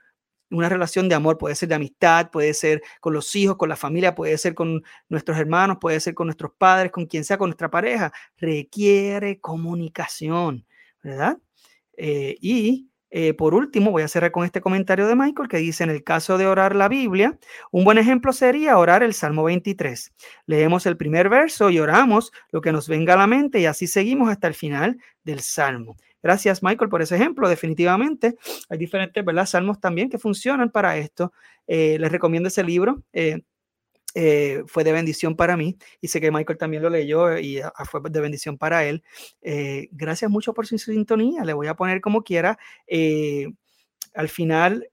[0.53, 3.77] una relación de amor puede ser de amistad, puede ser con los hijos, con la
[3.77, 7.49] familia, puede ser con nuestros hermanos, puede ser con nuestros padres, con quien sea, con
[7.51, 8.13] nuestra pareja.
[8.37, 10.67] Requiere comunicación,
[11.03, 11.39] ¿verdad?
[11.97, 15.85] Eh, y eh, por último, voy a cerrar con este comentario de Michael que dice,
[15.85, 17.39] en el caso de orar la Biblia,
[17.71, 20.13] un buen ejemplo sería orar el Salmo 23.
[20.47, 23.87] Leemos el primer verso y oramos lo que nos venga a la mente y así
[23.87, 25.97] seguimos hasta el final del Salmo.
[26.23, 27.51] Gracias, Michael, por ese ejemplo.
[27.51, 28.37] Definitivamente
[28.71, 29.45] hay diferentes ¿verdad?
[29.45, 31.35] salmos también que funcionan para esto.
[31.67, 33.03] Eh, les recomiendo ese libro.
[33.13, 33.43] Eh,
[34.15, 37.73] eh, fue de bendición para mí y sé que Michael también lo leyó y ah,
[37.85, 39.03] fue de bendición para él.
[39.91, 41.45] gracias mucho por su sintonía.
[41.45, 42.59] Le voy a poner como quiera.
[44.15, 44.89] al final,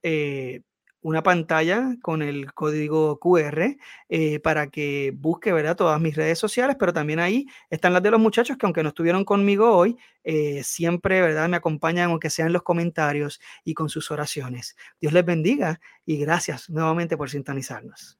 [1.02, 3.76] una pantalla con el código QR
[4.08, 5.76] eh, para que busque ¿verdad?
[5.76, 8.90] todas mis redes sociales, pero también ahí están las de los muchachos que aunque no
[8.90, 11.48] estuvieron conmigo hoy, eh, siempre ¿verdad?
[11.48, 14.76] me acompañan, aunque sea en los comentarios y con sus oraciones.
[15.00, 18.18] Dios les bendiga y gracias nuevamente por sintonizarnos.